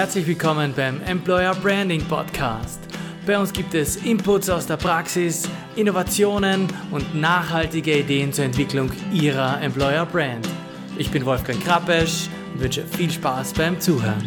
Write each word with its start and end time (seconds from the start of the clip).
Herzlich 0.00 0.26
willkommen 0.26 0.72
beim 0.74 1.02
Employer 1.02 1.54
Branding 1.54 2.02
Podcast. 2.02 2.80
Bei 3.26 3.38
uns 3.38 3.52
gibt 3.52 3.74
es 3.74 3.96
Inputs 3.96 4.48
aus 4.48 4.66
der 4.66 4.78
Praxis, 4.78 5.46
Innovationen 5.76 6.68
und 6.90 7.14
nachhaltige 7.14 7.98
Ideen 7.98 8.32
zur 8.32 8.46
Entwicklung 8.46 8.90
Ihrer 9.12 9.60
Employer 9.60 10.06
Brand. 10.06 10.48
Ich 10.96 11.10
bin 11.10 11.26
Wolfgang 11.26 11.62
Krappesch 11.62 12.30
und 12.54 12.62
wünsche 12.62 12.86
viel 12.86 13.10
Spaß 13.10 13.52
beim 13.52 13.78
Zuhören. 13.78 14.24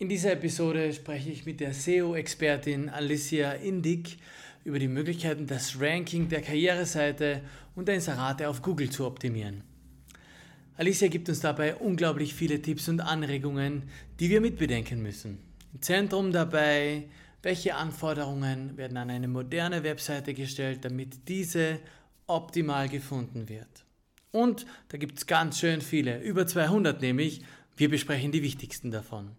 In 0.00 0.08
dieser 0.08 0.32
Episode 0.32 0.92
spreche 0.92 1.30
ich 1.30 1.46
mit 1.46 1.60
der 1.60 1.74
SEO-Expertin 1.74 2.88
Alicia 2.88 3.52
Indig 3.52 4.18
über 4.64 4.78
die 4.78 4.88
Möglichkeiten, 4.88 5.46
das 5.46 5.80
Ranking 5.80 6.28
der 6.28 6.42
Karriereseite 6.42 7.40
und 7.74 7.88
Inserate 7.88 8.48
auf 8.48 8.62
Google 8.62 8.90
zu 8.90 9.06
optimieren. 9.06 9.62
Alicia 10.76 11.08
gibt 11.08 11.28
uns 11.28 11.40
dabei 11.40 11.74
unglaublich 11.74 12.34
viele 12.34 12.62
Tipps 12.62 12.88
und 12.88 13.00
Anregungen, 13.00 13.82
die 14.18 14.30
wir 14.30 14.40
mitbedenken 14.40 15.02
müssen. 15.02 15.38
Im 15.74 15.82
Zentrum 15.82 16.32
dabei, 16.32 17.04
welche 17.42 17.74
Anforderungen 17.74 18.76
werden 18.76 18.96
an 18.96 19.10
eine 19.10 19.28
moderne 19.28 19.82
Webseite 19.82 20.34
gestellt, 20.34 20.84
damit 20.84 21.28
diese 21.28 21.80
optimal 22.26 22.88
gefunden 22.88 23.48
wird. 23.48 23.84
Und 24.32 24.64
da 24.88 24.98
gibt 24.98 25.18
es 25.18 25.26
ganz 25.26 25.58
schön 25.58 25.80
viele, 25.80 26.20
über 26.22 26.46
200 26.46 27.00
nämlich. 27.00 27.42
Wir 27.76 27.88
besprechen 27.88 28.32
die 28.32 28.42
wichtigsten 28.42 28.90
davon. 28.90 29.32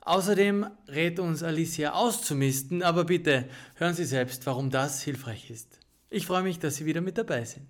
Außerdem 0.00 0.66
rät 0.88 1.18
uns 1.18 1.42
Alicia 1.42 1.92
auszumisten, 1.92 2.82
aber 2.82 3.04
bitte 3.04 3.48
hören 3.74 3.94
Sie 3.94 4.04
selbst, 4.04 4.46
warum 4.46 4.70
das 4.70 5.02
hilfreich 5.02 5.50
ist. 5.50 5.80
Ich 6.16 6.24
freue 6.24 6.42
mich, 6.42 6.58
dass 6.58 6.76
Sie 6.76 6.86
wieder 6.86 7.02
mit 7.02 7.18
dabei 7.18 7.44
sind. 7.44 7.66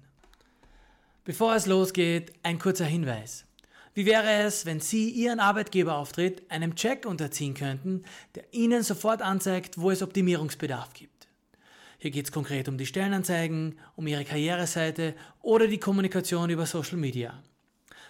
Bevor 1.25 1.57
es 1.57 1.67
losgeht, 1.67 2.33
ein 2.45 2.61
kurzer 2.61 2.85
Hinweis. 2.85 3.45
Wie 3.93 4.07
wäre 4.07 4.45
es, 4.45 4.65
wenn 4.67 4.79
Sie 4.79 5.11
Ihren 5.11 5.41
Arbeitgeberauftritt 5.41 6.49
einem 6.49 6.77
Check 6.77 7.07
unterziehen 7.07 7.55
könnten, 7.55 8.05
der 8.37 8.45
Ihnen 8.55 8.85
sofort 8.85 9.21
anzeigt, 9.21 9.79
wo 9.79 9.91
es 9.91 10.01
Optimierungsbedarf 10.01 10.95
gibt? 10.95 11.27
Hier 11.99 12.13
geht 12.13 12.27
es 12.27 12.31
konkret 12.31 12.69
um 12.69 12.79
die 12.79 12.87
Stellenanzeigen, 12.87 13.81
um 13.97 14.07
Ihre 14.07 14.25
Karriereseite 14.25 15.17
oder 15.43 15.67
die 15.67 15.79
Kommunikation 15.79 16.49
über 16.49 16.67
Social 16.67 16.99
Media. 16.99 17.43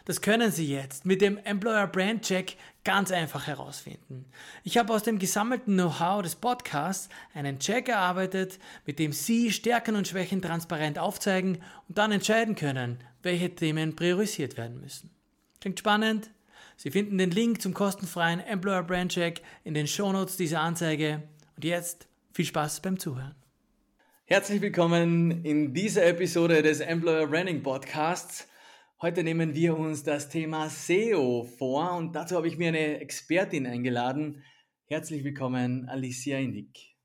Das 0.07 0.21
können 0.21 0.53
Sie 0.53 0.69
jetzt 0.69 1.05
mit 1.05 1.21
dem 1.21 1.37
Employer 1.39 1.89
Brand 1.89 2.23
Check 2.23 2.57
ganz 2.85 3.11
einfach 3.11 3.49
herausfinden. 3.49 4.25
Ich 4.63 4.79
habe 4.79 4.95
aus 4.95 5.03
dem 5.03 5.19
gesammelten 5.19 5.75
Know-how 5.75 6.23
des 6.23 6.37
Podcasts 6.37 7.09
einen 7.35 7.59
Check 7.59 7.89
erarbeitet, 7.89 8.61
mit 8.87 9.01
dem 9.01 9.13
Sie 9.13 9.51
Stärken 9.51 9.97
und 9.97 10.07
Schwächen 10.07 10.41
transparent 10.41 11.01
aufzeigen 11.01 11.59
und 11.89 11.99
dann 11.99 12.13
entscheiden 12.13 12.55
können, 12.55 12.99
welche 13.25 13.53
Themen 13.53 13.97
priorisiert 13.97 14.57
werden 14.57 14.81
müssen. 14.81 15.11
Klingt 15.61 15.81
spannend? 15.81 16.31
Sie 16.77 16.93
finden 16.93 17.19
den 17.19 17.33
Link 17.33 17.61
zum 17.61 17.75
kostenfreien 17.75 18.39
Employer 18.39 18.85
Brand 18.85 19.11
Check 19.11 19.43
in 19.65 19.75
den 19.75 19.89
Shownotes 19.89 20.37
dieser 20.37 20.61
Anzeige. 20.61 21.25
Und 21.57 21.65
jetzt 21.65 22.07
viel 22.33 22.45
Spaß 22.45 22.79
beim 22.79 23.01
Zuhören. 23.01 23.35
Herzlich 24.27 24.61
willkommen 24.61 25.45
in 25.45 25.75
dieser 25.75 26.07
Episode 26.07 26.63
des 26.63 26.79
Employer 26.79 27.27
Branding 27.27 27.65
Podcasts. 27.65 28.47
Heute 29.03 29.23
nehmen 29.23 29.55
wir 29.55 29.77
uns 29.77 30.05
das 30.05 30.31
Thema 30.31 30.71
SEO 30.71 31.45
vor 31.45 31.93
und 31.99 32.17
dazu 32.17 32.35
habe 32.35 32.49
ich 32.49 32.57
mir 32.57 32.69
eine 32.69 32.99
Expertin 32.99 33.67
eingeladen. 33.67 34.43
Herzlich 34.87 35.23
willkommen, 35.23 35.87
Alicia 35.87 36.39
Indig. 36.39 36.97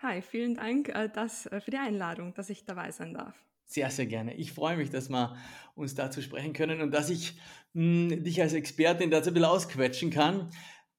Hi, 0.00 0.20
vielen 0.22 0.56
Dank 0.56 0.88
äh, 0.88 1.08
dass, 1.08 1.46
äh, 1.46 1.60
für 1.60 1.70
die 1.70 1.76
Einladung, 1.76 2.34
dass 2.34 2.50
ich 2.50 2.64
dabei 2.64 2.90
sein 2.90 3.14
darf. 3.14 3.36
Sehr, 3.64 3.88
sehr 3.92 4.06
gerne. 4.06 4.34
Ich 4.34 4.52
freue 4.52 4.76
mich, 4.76 4.90
dass 4.90 5.08
wir 5.08 5.36
uns 5.76 5.94
dazu 5.94 6.20
sprechen 6.20 6.52
können 6.52 6.80
und 6.80 6.90
dass 6.90 7.10
ich 7.10 7.38
mh, 7.74 8.10
hm, 8.14 8.24
dich 8.24 8.42
als 8.42 8.54
Expertin 8.54 9.12
dazu 9.12 9.30
ein 9.30 9.34
bisschen 9.34 9.48
ausquetschen 9.48 10.10
kann. 10.10 10.50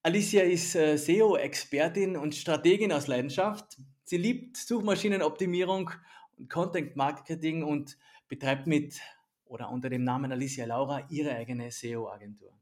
Alicia 0.02 0.44
ist 0.44 0.76
äh, 0.76 0.96
SEO-Expertin 0.96 2.16
und 2.16 2.36
Strategin 2.36 2.94
aus 2.94 3.08
Leidenschaft. 3.08 3.76
Sie 4.06 4.18
liebt 4.18 4.56
Suchmaschinenoptimierung 4.56 5.92
und 6.38 6.50
Content 6.50 6.96
Marketing 6.96 7.64
und 7.64 7.98
betreibt 8.30 8.66
mit 8.66 9.02
oder 9.50 9.70
unter 9.70 9.90
dem 9.90 10.04
Namen 10.04 10.32
Alicia 10.32 10.66
Laura 10.66 11.06
ihre 11.10 11.36
eigene 11.36 11.72
SEO-Agentur. 11.72 12.54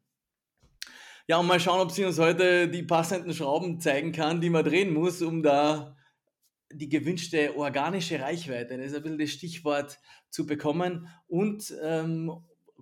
Ja, 1.28 1.38
und 1.38 1.48
mal 1.48 1.60
schauen, 1.60 1.82
ob 1.82 1.92
sie 1.92 2.06
uns 2.06 2.18
heute 2.18 2.70
die 2.70 2.84
passenden 2.84 3.34
Schrauben 3.34 3.82
zeigen 3.82 4.14
kann, 4.14 4.40
die 4.40 4.50
man 4.50 4.64
drehen 4.64 4.94
muss, 4.94 5.22
um 5.22 5.44
da 5.44 5.98
die 6.72 6.90
gewünschte 6.90 7.56
organische 7.58 8.20
Reichweite, 8.20 8.78
das 8.78 8.88
ist 8.88 8.96
ein 8.96 9.04
bisschen 9.04 9.18
das 9.20 9.30
Stichwort, 9.32 10.00
zu 10.30 10.46
bekommen 10.46 11.10
und 11.28 11.74
ähm, 11.82 12.32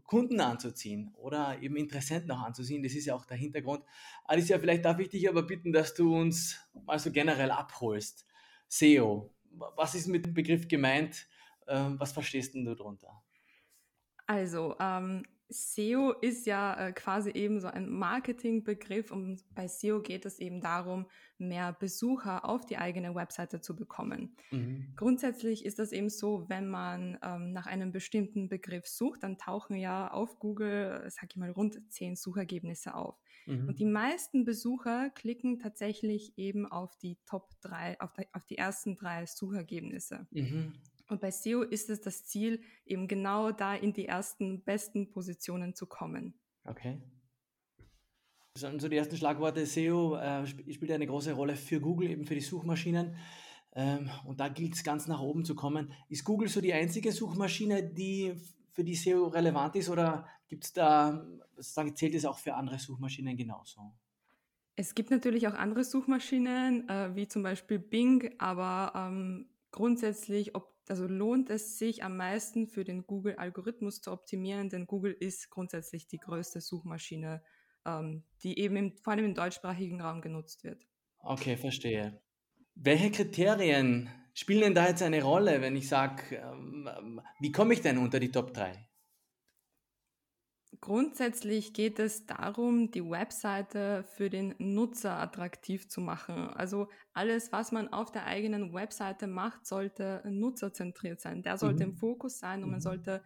Kunden 0.04 0.40
anzuziehen 0.40 1.14
oder 1.16 1.60
eben 1.62 1.76
Interessenten 1.76 2.32
auch 2.32 2.42
anzuziehen. 2.42 2.84
Das 2.84 2.94
ist 2.94 3.06
ja 3.06 3.16
auch 3.16 3.26
der 3.26 3.38
Hintergrund. 3.38 3.84
Alicia, 4.26 4.60
vielleicht 4.60 4.86
darf 4.86 5.00
ich 5.00 5.10
dich 5.10 5.28
aber 5.28 5.44
bitten, 5.44 5.72
dass 5.72 5.94
du 5.94 6.16
uns 6.16 6.60
mal 6.74 7.00
so 7.00 7.12
generell 7.12 7.50
abholst. 7.52 8.26
SEO, 8.68 9.34
was 9.50 9.96
ist 9.96 10.08
mit 10.08 10.26
dem 10.26 10.34
Begriff 10.34 10.68
gemeint? 10.68 11.28
Ähm, 11.68 12.00
was 12.00 12.12
verstehst 12.12 12.54
du 12.54 12.64
darunter? 12.64 13.25
Also, 14.28 14.76
ähm, 14.80 15.24
SEO 15.50 16.12
ist 16.22 16.48
ja 16.48 16.88
äh, 16.88 16.92
quasi 16.92 17.30
eben 17.32 17.60
so 17.60 17.68
ein 17.68 17.90
Marketingbegriff 17.90 19.12
und 19.12 19.44
bei 19.54 19.68
SEO 19.68 20.02
geht 20.02 20.26
es 20.26 20.40
eben 20.40 20.60
darum, 20.60 21.06
mehr 21.38 21.74
Besucher 21.74 22.46
auf 22.46 22.66
die 22.66 22.78
eigene 22.78 23.14
Webseite 23.14 23.62
zu 23.62 23.76
bekommen. 23.76 24.36
Mhm. 24.52 24.94
Grundsätzlich 24.96 25.66
ist 25.66 25.78
das 25.78 25.92
eben 25.92 26.10
so, 26.10 26.46
wenn 26.50 26.68
man 26.68 27.20
ähm, 27.22 27.52
nach 27.52 27.68
einem 27.68 27.92
bestimmten 27.92 28.50
Begriff 28.50 28.88
sucht, 28.88 29.24
dann 29.24 29.38
tauchen 29.38 29.76
ja 29.76 30.12
auf 30.12 30.40
Google, 30.40 31.04
sag 31.10 31.32
ich 31.32 31.38
mal, 31.38 31.52
rund 31.52 31.80
zehn 31.92 32.16
Suchergebnisse 32.16 32.96
auf. 32.96 33.22
Mhm. 33.46 33.68
Und 33.68 33.80
die 33.80 33.86
meisten 33.86 34.46
Besucher 34.46 35.12
klicken 35.12 35.60
tatsächlich 35.60 36.38
eben 36.38 36.66
auf 36.66 36.98
die 36.98 37.18
Top 37.26 37.52
drei, 37.62 38.00
auf 38.00 38.14
die, 38.14 38.26
auf 38.34 38.46
die 38.46 38.58
ersten 38.58 38.96
drei 38.96 39.26
Suchergebnisse. 39.28 40.28
Mhm. 40.32 40.74
Und 41.08 41.22
bei 41.22 41.32
SEO 41.32 41.62
ist 41.62 41.90
es 41.90 42.02
das 42.02 42.26
Ziel, 42.26 42.62
eben 42.86 43.08
genau 43.08 43.52
da 43.52 43.76
in 43.76 43.94
die 43.94 44.08
ersten 44.08 44.64
besten 44.64 45.12
Positionen 45.12 45.76
zu 45.76 45.86
kommen. 45.86 46.34
Okay. 46.64 47.02
Das 48.54 48.62
sind 48.62 48.82
so 48.82 48.88
die 48.88 48.96
ersten 48.96 49.18
Schlagworte. 49.18 49.66
SEO 49.66 50.16
äh, 50.16 50.48
spielt 50.48 50.92
eine 50.92 51.06
große 51.06 51.34
Rolle 51.34 51.56
für 51.56 51.80
Google, 51.80 52.10
eben 52.10 52.26
für 52.26 52.36
die 52.36 52.42
Suchmaschinen. 52.42 53.16
Ähm, 53.74 54.10
und 54.26 54.40
da 54.40 54.48
gilt 54.48 54.76
es 54.76 54.84
ganz 54.84 55.08
nach 55.08 55.20
oben 55.20 55.44
zu 55.44 55.56
kommen. 55.56 55.92
Ist 56.08 56.24
Google 56.24 56.48
so 56.48 56.62
die 56.62 56.74
einzige 56.74 57.12
Suchmaschine, 57.12 57.84
die 57.84 58.34
für 58.72 58.84
die 58.84 58.96
SEO 58.96 59.28
relevant 59.28 59.76
ist 59.76 59.90
oder 59.90 60.28
gibt 60.48 60.66
es 60.66 60.74
da, 60.74 61.26
zählt 61.96 62.16
es 62.16 62.26
auch 62.26 62.38
für 62.38 62.56
andere 62.56 62.80
Suchmaschinen 62.80 63.36
genauso? 63.36 63.94
Es 64.76 64.96
gibt 64.96 65.12
natürlich 65.12 65.48
auch 65.48 65.54
andere 65.54 65.84
Suchmaschinen, 65.84 66.90
äh, 66.90 67.16
wie 67.16 67.28
zum 67.28 67.44
Beispiel 67.44 67.80
Bing, 67.80 68.36
aber 68.38 68.92
ähm, 68.96 69.48
grundsätzlich 69.72 70.56
ob 70.56 70.75
also 70.90 71.08
lohnt 71.08 71.50
es 71.50 71.78
sich 71.78 72.04
am 72.04 72.18
meisten 72.18 72.68
für 72.68 72.84
den 72.84 73.06
Google-Algorithmus 73.06 74.02
zu 74.02 74.12
optimieren, 74.12 74.70
denn 74.70 74.88
Google 74.88 75.16
ist 75.20 75.50
grundsätzlich 75.50 76.08
die 76.08 76.18
größte 76.18 76.62
Suchmaschine, 76.62 77.44
ähm, 77.86 78.24
die 78.44 78.60
eben 78.60 78.76
im, 78.76 78.98
vor 78.98 79.14
allem 79.14 79.26
im 79.26 79.34
deutschsprachigen 79.34 80.02
Raum 80.02 80.22
genutzt 80.22 80.64
wird. 80.64 80.86
Okay, 81.20 81.58
verstehe. 81.58 82.22
Welche 82.76 83.12
Kriterien 83.12 84.10
spielen 84.34 84.62
denn 84.62 84.76
da 84.76 84.88
jetzt 84.88 85.02
eine 85.02 85.24
Rolle, 85.24 85.62
wenn 85.62 85.76
ich 85.76 85.88
sage, 85.88 86.36
ähm, 86.36 87.22
wie 87.40 87.52
komme 87.52 87.74
ich 87.74 87.82
denn 87.82 87.98
unter 87.98 88.20
die 88.20 88.32
Top 88.32 88.54
3? 88.54 88.88
Grundsätzlich 90.86 91.74
geht 91.74 91.98
es 91.98 92.28
darum, 92.28 92.92
die 92.92 93.04
Webseite 93.04 94.04
für 94.04 94.30
den 94.30 94.54
Nutzer 94.60 95.18
attraktiv 95.18 95.88
zu 95.88 96.00
machen. 96.00 96.48
Also 96.50 96.90
alles, 97.12 97.52
was 97.52 97.72
man 97.72 97.92
auf 97.92 98.12
der 98.12 98.28
eigenen 98.28 98.72
Webseite 98.72 99.26
macht, 99.26 99.66
sollte 99.66 100.22
nutzerzentriert 100.30 101.20
sein. 101.20 101.42
Der 101.42 101.58
sollte 101.58 101.84
mhm. 101.84 101.94
im 101.94 101.98
Fokus 101.98 102.38
sein 102.38 102.60
und 102.60 102.68
mhm. 102.68 102.74
man 102.74 102.82
sollte 102.82 103.24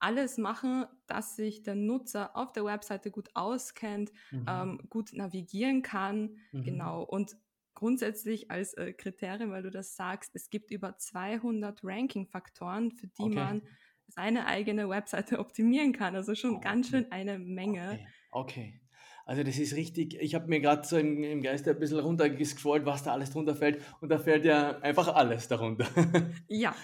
alles 0.00 0.38
machen, 0.38 0.86
dass 1.06 1.36
sich 1.36 1.62
der 1.62 1.76
Nutzer 1.76 2.34
auf 2.36 2.50
der 2.50 2.64
Webseite 2.64 3.12
gut 3.12 3.28
auskennt, 3.34 4.10
mhm. 4.32 4.46
ähm, 4.48 4.80
gut 4.88 5.12
navigieren 5.12 5.82
kann. 5.82 6.36
Mhm. 6.50 6.64
Genau. 6.64 7.04
Und 7.04 7.36
grundsätzlich 7.74 8.50
als 8.50 8.74
äh, 8.74 8.92
Kriterium, 8.92 9.52
weil 9.52 9.62
du 9.62 9.70
das 9.70 9.94
sagst, 9.94 10.34
es 10.34 10.50
gibt 10.50 10.72
über 10.72 10.98
200 10.98 11.78
Ranking-Faktoren, 11.84 12.90
für 12.90 13.06
die 13.06 13.22
okay. 13.22 13.34
man 13.36 13.62
seine 14.08 14.46
eigene 14.46 14.88
Webseite 14.88 15.38
optimieren 15.40 15.92
kann. 15.92 16.16
Also 16.16 16.34
schon 16.34 16.56
oh, 16.56 16.60
ganz 16.60 16.90
schön 16.90 17.06
eine 17.10 17.38
Menge. 17.38 18.00
Okay. 18.30 18.72
okay. 18.72 18.80
Also 19.28 19.42
das 19.42 19.58
ist 19.58 19.76
richtig, 19.76 20.16
ich 20.22 20.34
habe 20.34 20.48
mir 20.48 20.58
gerade 20.58 20.88
so 20.88 20.96
im, 20.96 21.22
im 21.22 21.42
Geist 21.42 21.68
ein 21.68 21.78
bisschen 21.78 21.98
runtergescrollt, 21.98 22.86
was 22.86 23.02
da 23.02 23.12
alles 23.12 23.30
drunter 23.30 23.54
fällt 23.54 23.84
und 24.00 24.08
da 24.08 24.18
fällt 24.18 24.46
ja 24.46 24.78
einfach 24.78 25.14
alles 25.14 25.48
darunter. 25.48 25.86
ja, 26.48 26.74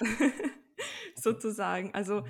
sozusagen. 1.14 1.94
Also 1.94 2.24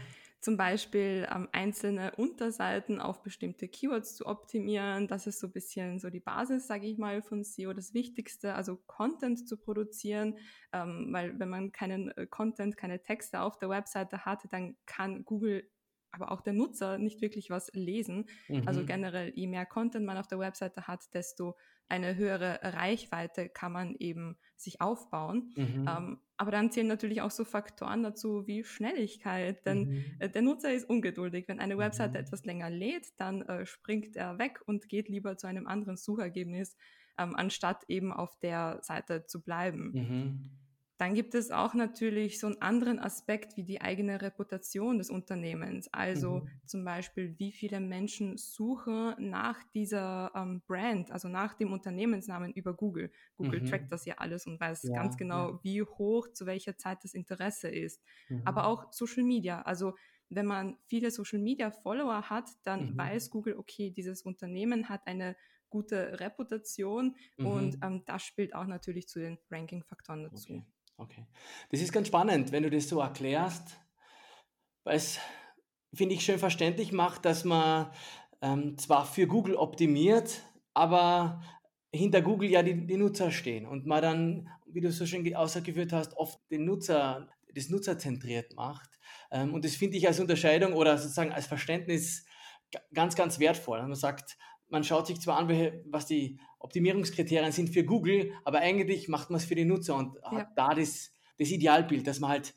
zum 0.44 0.58
Beispiel 0.58 1.26
ähm, 1.34 1.48
einzelne 1.52 2.12
Unterseiten 2.16 3.00
auf 3.00 3.22
bestimmte 3.22 3.66
Keywords 3.66 4.14
zu 4.14 4.26
optimieren. 4.26 5.08
Das 5.08 5.26
ist 5.26 5.40
so 5.40 5.46
ein 5.46 5.52
bisschen 5.52 5.98
so 5.98 6.10
die 6.10 6.20
Basis, 6.20 6.66
sage 6.66 6.86
ich 6.86 6.98
mal, 6.98 7.22
von 7.22 7.42
SEO. 7.42 7.72
Das 7.72 7.94
Wichtigste, 7.94 8.54
also 8.54 8.76
Content 8.86 9.48
zu 9.48 9.56
produzieren, 9.56 10.36
ähm, 10.74 11.08
weil 11.12 11.38
wenn 11.38 11.48
man 11.48 11.72
keinen 11.72 12.10
äh, 12.10 12.26
Content, 12.26 12.76
keine 12.76 13.02
Texte 13.02 13.40
auf 13.40 13.58
der 13.58 13.70
Webseite 13.70 14.26
hat, 14.26 14.42
dann 14.50 14.76
kann 14.84 15.24
Google 15.24 15.66
aber 16.14 16.30
auch 16.30 16.40
der 16.40 16.52
Nutzer 16.52 16.98
nicht 16.98 17.20
wirklich 17.20 17.50
was 17.50 17.70
lesen. 17.72 18.26
Also 18.48 18.60
mhm. 18.60 18.68
Also 18.74 18.86
generell, 18.86 19.32
je 19.36 19.46
mehr 19.46 19.66
Content 19.66 20.04
man 20.04 20.16
auf 20.16 20.26
der 20.26 20.38
Webseite 20.38 20.88
hat, 20.88 21.14
desto 21.14 21.56
eine 21.88 22.16
höhere 22.16 22.60
Reichweite 22.62 23.48
kann 23.48 23.72
man 23.72 23.94
eben 23.98 24.36
sich 24.56 24.80
aufbauen. 24.80 25.52
Mhm. 25.56 25.86
Ähm, 25.88 26.18
aber 26.36 26.50
dann 26.50 26.70
zählen 26.72 26.88
natürlich 26.88 27.20
auch 27.20 27.30
so 27.30 27.44
Faktoren 27.44 28.02
dazu 28.02 28.46
wie 28.46 28.64
Schnelligkeit, 28.64 29.64
denn 29.66 29.88
mhm. 29.88 30.04
äh, 30.18 30.28
der 30.28 30.42
Nutzer 30.42 30.72
ist 30.72 30.88
ungeduldig. 30.88 31.46
Wenn 31.46 31.60
eine 31.60 31.78
Webseite 31.78 32.18
mhm. 32.18 32.24
etwas 32.24 32.44
länger 32.44 32.70
lädt, 32.70 33.08
dann 33.18 33.42
äh, 33.42 33.66
springt 33.66 34.16
er 34.16 34.38
weg 34.38 34.60
und 34.66 34.88
geht 34.88 35.08
lieber 35.08 35.36
zu 35.36 35.46
einem 35.46 35.66
anderen 35.66 35.96
Suchergebnis, 35.96 36.76
ähm, 37.18 37.36
anstatt 37.36 37.84
eben 37.88 38.12
auf 38.12 38.36
der 38.40 38.78
Seite 38.82 39.26
zu 39.26 39.42
bleiben. 39.42 40.60
Dann 40.96 41.14
gibt 41.14 41.34
es 41.34 41.50
auch 41.50 41.74
natürlich 41.74 42.38
so 42.38 42.46
einen 42.46 42.62
anderen 42.62 43.00
Aspekt 43.00 43.56
wie 43.56 43.64
die 43.64 43.80
eigene 43.80 44.22
Reputation 44.22 44.98
des 44.98 45.10
Unternehmens. 45.10 45.88
Also 45.92 46.40
mhm. 46.40 46.48
zum 46.66 46.84
Beispiel, 46.84 47.34
wie 47.38 47.50
viele 47.50 47.80
Menschen 47.80 48.36
suchen 48.36 49.14
nach 49.18 49.62
dieser 49.74 50.30
ähm, 50.36 50.62
Brand, 50.66 51.10
also 51.10 51.28
nach 51.28 51.54
dem 51.54 51.72
Unternehmensnamen 51.72 52.52
über 52.52 52.74
Google. 52.74 53.10
Google 53.36 53.62
mhm. 53.62 53.66
trackt 53.66 53.90
das 53.90 54.04
ja 54.06 54.14
alles 54.18 54.46
und 54.46 54.60
weiß 54.60 54.84
ja, 54.84 54.94
ganz 54.94 55.16
genau, 55.16 55.50
ja. 55.50 55.60
wie 55.62 55.82
hoch 55.82 56.28
zu 56.32 56.46
welcher 56.46 56.76
Zeit 56.76 57.02
das 57.02 57.14
Interesse 57.14 57.68
ist. 57.68 58.00
Mhm. 58.28 58.42
Aber 58.44 58.66
auch 58.66 58.92
Social 58.92 59.24
Media. 59.24 59.62
Also 59.62 59.94
wenn 60.28 60.46
man 60.46 60.78
viele 60.86 61.10
Social 61.10 61.40
Media 61.40 61.72
Follower 61.72 62.30
hat, 62.30 62.48
dann 62.62 62.92
mhm. 62.92 62.98
weiß 62.98 63.30
Google, 63.30 63.56
okay, 63.56 63.90
dieses 63.90 64.22
Unternehmen 64.22 64.88
hat 64.88 65.06
eine 65.06 65.36
gute 65.70 66.20
Reputation 66.20 67.16
und 67.36 67.76
mhm. 67.76 67.82
ähm, 67.82 68.02
das 68.06 68.22
spielt 68.22 68.54
auch 68.54 68.66
natürlich 68.66 69.08
zu 69.08 69.18
den 69.18 69.38
Ranking-Faktoren 69.50 70.22
dazu. 70.22 70.52
Okay. 70.52 70.64
Okay. 70.96 71.26
Das 71.70 71.80
ist 71.80 71.92
ganz 71.92 72.08
spannend, 72.08 72.52
wenn 72.52 72.62
du 72.62 72.70
das 72.70 72.88
so 72.88 73.00
erklärst, 73.00 73.80
weil 74.84 74.96
es, 74.96 75.18
finde 75.92 76.14
ich, 76.14 76.24
schön 76.24 76.38
verständlich 76.38 76.92
macht, 76.92 77.24
dass 77.24 77.44
man 77.44 77.90
ähm, 78.42 78.78
zwar 78.78 79.04
für 79.06 79.26
Google 79.26 79.56
optimiert, 79.56 80.42
aber 80.72 81.42
hinter 81.92 82.22
Google 82.22 82.50
ja 82.50 82.62
die, 82.62 82.86
die, 82.86 82.96
Nutzer 82.96 83.30
stehen 83.30 83.66
und 83.66 83.86
man 83.86 84.02
dann, 84.02 84.48
wie 84.66 84.80
du 84.80 84.90
so 84.90 85.06
schön 85.06 85.34
ausgeführt 85.34 85.92
hast, 85.92 86.16
oft 86.16 86.38
den 86.50 86.64
Nutzer, 86.64 87.28
das 87.54 87.68
Nutzer 87.68 87.98
zentriert 87.98 88.54
macht. 88.54 88.90
Ähm, 89.30 89.54
und 89.54 89.64
das 89.64 89.76
finde 89.76 89.96
ich 89.96 90.06
als 90.06 90.20
Unterscheidung 90.20 90.74
oder 90.74 90.98
sozusagen 90.98 91.32
als 91.32 91.46
Verständnis 91.46 92.24
ganz, 92.92 93.14
ganz 93.14 93.38
wertvoll. 93.38 93.80
Man 93.82 93.94
sagt, 93.94 94.36
man 94.74 94.84
schaut 94.84 95.06
sich 95.06 95.20
zwar 95.20 95.38
an, 95.38 95.48
was 95.86 96.06
die 96.06 96.38
Optimierungskriterien 96.58 97.52
sind 97.52 97.70
für 97.70 97.84
Google, 97.84 98.32
aber 98.44 98.58
eigentlich 98.58 99.08
macht 99.08 99.30
man 99.30 99.38
es 99.38 99.44
für 99.44 99.54
den 99.54 99.68
Nutzer 99.68 99.94
und 99.94 100.16
ja. 100.16 100.32
hat 100.32 100.48
da 100.56 100.74
das, 100.74 101.12
das 101.38 101.50
Idealbild, 101.50 102.06
dass 102.06 102.18
man 102.18 102.30
halt 102.30 102.54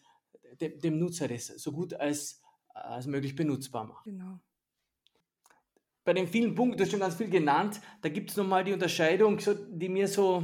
dem, 0.59 0.79
dem 0.79 0.97
Nutzer 0.97 1.27
das 1.27 1.45
so 1.45 1.71
gut 1.71 1.93
als, 1.93 2.41
als 2.73 3.05
möglich 3.05 3.35
benutzbar 3.35 3.85
macht. 3.85 4.05
Genau. 4.05 4.39
Bei 6.03 6.13
den 6.13 6.27
vielen 6.27 6.55
Punkten, 6.55 6.77
du 6.77 6.83
hast 6.83 6.91
schon 6.91 7.01
ganz 7.01 7.15
viel 7.15 7.29
genannt, 7.29 7.79
da 8.01 8.09
gibt 8.09 8.31
es 8.31 8.37
nochmal 8.37 8.63
die 8.63 8.73
Unterscheidung, 8.73 9.39
die 9.69 9.89
mir 9.89 10.07
so, 10.07 10.43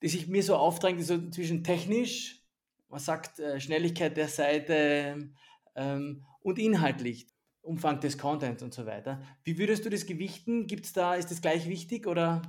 die 0.00 0.08
sich 0.08 0.28
mir 0.28 0.44
so 0.44 0.54
aufdrängt, 0.54 1.02
so 1.02 1.28
zwischen 1.30 1.64
technisch, 1.64 2.40
man 2.88 3.00
sagt 3.00 3.40
äh, 3.40 3.58
Schnelligkeit 3.58 4.16
der 4.16 4.28
Seite 4.28 5.32
ähm, 5.74 6.24
und 6.40 6.60
inhaltlich. 6.60 7.26
Umfang 7.64 7.98
des 8.00 8.18
Contents 8.18 8.62
und 8.62 8.74
so 8.74 8.86
weiter. 8.86 9.22
Wie 9.42 9.58
würdest 9.58 9.84
du 9.84 9.90
das 9.90 10.06
gewichten? 10.06 10.66
Gibt's 10.66 10.92
da, 10.92 11.14
ist 11.14 11.30
das 11.30 11.40
gleich 11.40 11.68
wichtig 11.68 12.06
oder? 12.06 12.42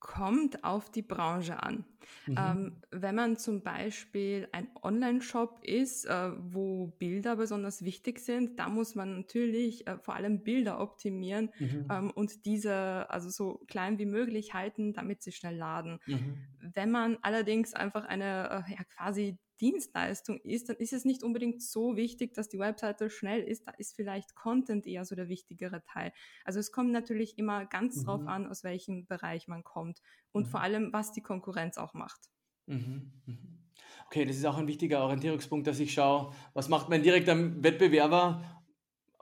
Kommt 0.00 0.64
auf 0.64 0.90
die 0.90 1.00
Branche 1.02 1.62
an. 1.62 1.86
Mhm. 2.26 2.36
Ähm, 2.36 2.82
wenn 2.90 3.14
man 3.14 3.36
zum 3.36 3.62
Beispiel 3.62 4.48
ein 4.52 4.68
Online-Shop 4.82 5.60
ist, 5.62 6.04
äh, 6.04 6.32
wo 6.36 6.88
Bilder 6.98 7.36
besonders 7.36 7.84
wichtig 7.84 8.18
sind, 8.18 8.58
da 8.58 8.68
muss 8.68 8.94
man 8.94 9.16
natürlich 9.16 9.86
äh, 9.86 9.96
vor 9.98 10.14
allem 10.14 10.42
Bilder 10.42 10.80
optimieren 10.80 11.50
mhm. 11.58 11.86
ähm, 11.90 12.10
und 12.10 12.44
diese 12.44 13.08
also 13.08 13.30
so 13.30 13.64
klein 13.66 13.98
wie 13.98 14.04
möglich 14.04 14.52
halten, 14.52 14.92
damit 14.92 15.22
sie 15.22 15.32
schnell 15.32 15.56
laden. 15.56 16.00
Mhm. 16.04 16.36
Wenn 16.60 16.90
man 16.90 17.16
allerdings 17.22 17.72
einfach 17.72 18.04
eine 18.04 18.64
äh, 18.68 18.72
ja, 18.72 18.84
quasi 18.84 19.38
Dienstleistung 19.60 20.40
ist, 20.40 20.68
dann 20.68 20.76
ist 20.76 20.92
es 20.92 21.04
nicht 21.04 21.22
unbedingt 21.22 21.62
so 21.62 21.96
wichtig, 21.96 22.34
dass 22.34 22.48
die 22.48 22.58
Webseite 22.58 23.10
schnell 23.10 23.42
ist. 23.42 23.66
Da 23.66 23.72
ist 23.72 23.94
vielleicht 23.94 24.34
Content 24.34 24.86
eher 24.86 25.04
so 25.04 25.14
der 25.14 25.28
wichtigere 25.28 25.82
Teil. 25.84 26.12
Also 26.44 26.60
es 26.60 26.72
kommt 26.72 26.92
natürlich 26.92 27.38
immer 27.38 27.66
ganz 27.66 27.96
mhm. 27.96 28.04
drauf 28.04 28.26
an, 28.26 28.46
aus 28.46 28.64
welchem 28.64 29.06
Bereich 29.06 29.48
man 29.48 29.64
kommt 29.64 30.00
und 30.32 30.46
mhm. 30.46 30.50
vor 30.50 30.60
allem, 30.60 30.92
was 30.92 31.12
die 31.12 31.22
Konkurrenz 31.22 31.78
auch 31.78 31.94
macht. 31.94 32.30
Mhm. 32.66 33.12
mhm. 33.26 33.60
Okay, 34.06 34.24
das 34.26 34.36
ist 34.36 34.44
auch 34.44 34.58
ein 34.58 34.66
wichtiger 34.66 35.02
Orientierungspunkt, 35.02 35.66
dass 35.66 35.80
ich 35.80 35.94
schaue, 35.94 36.32
was 36.52 36.68
macht 36.68 36.88
mein 36.88 37.02
direkter 37.02 37.34
Wettbewerber 37.62 38.64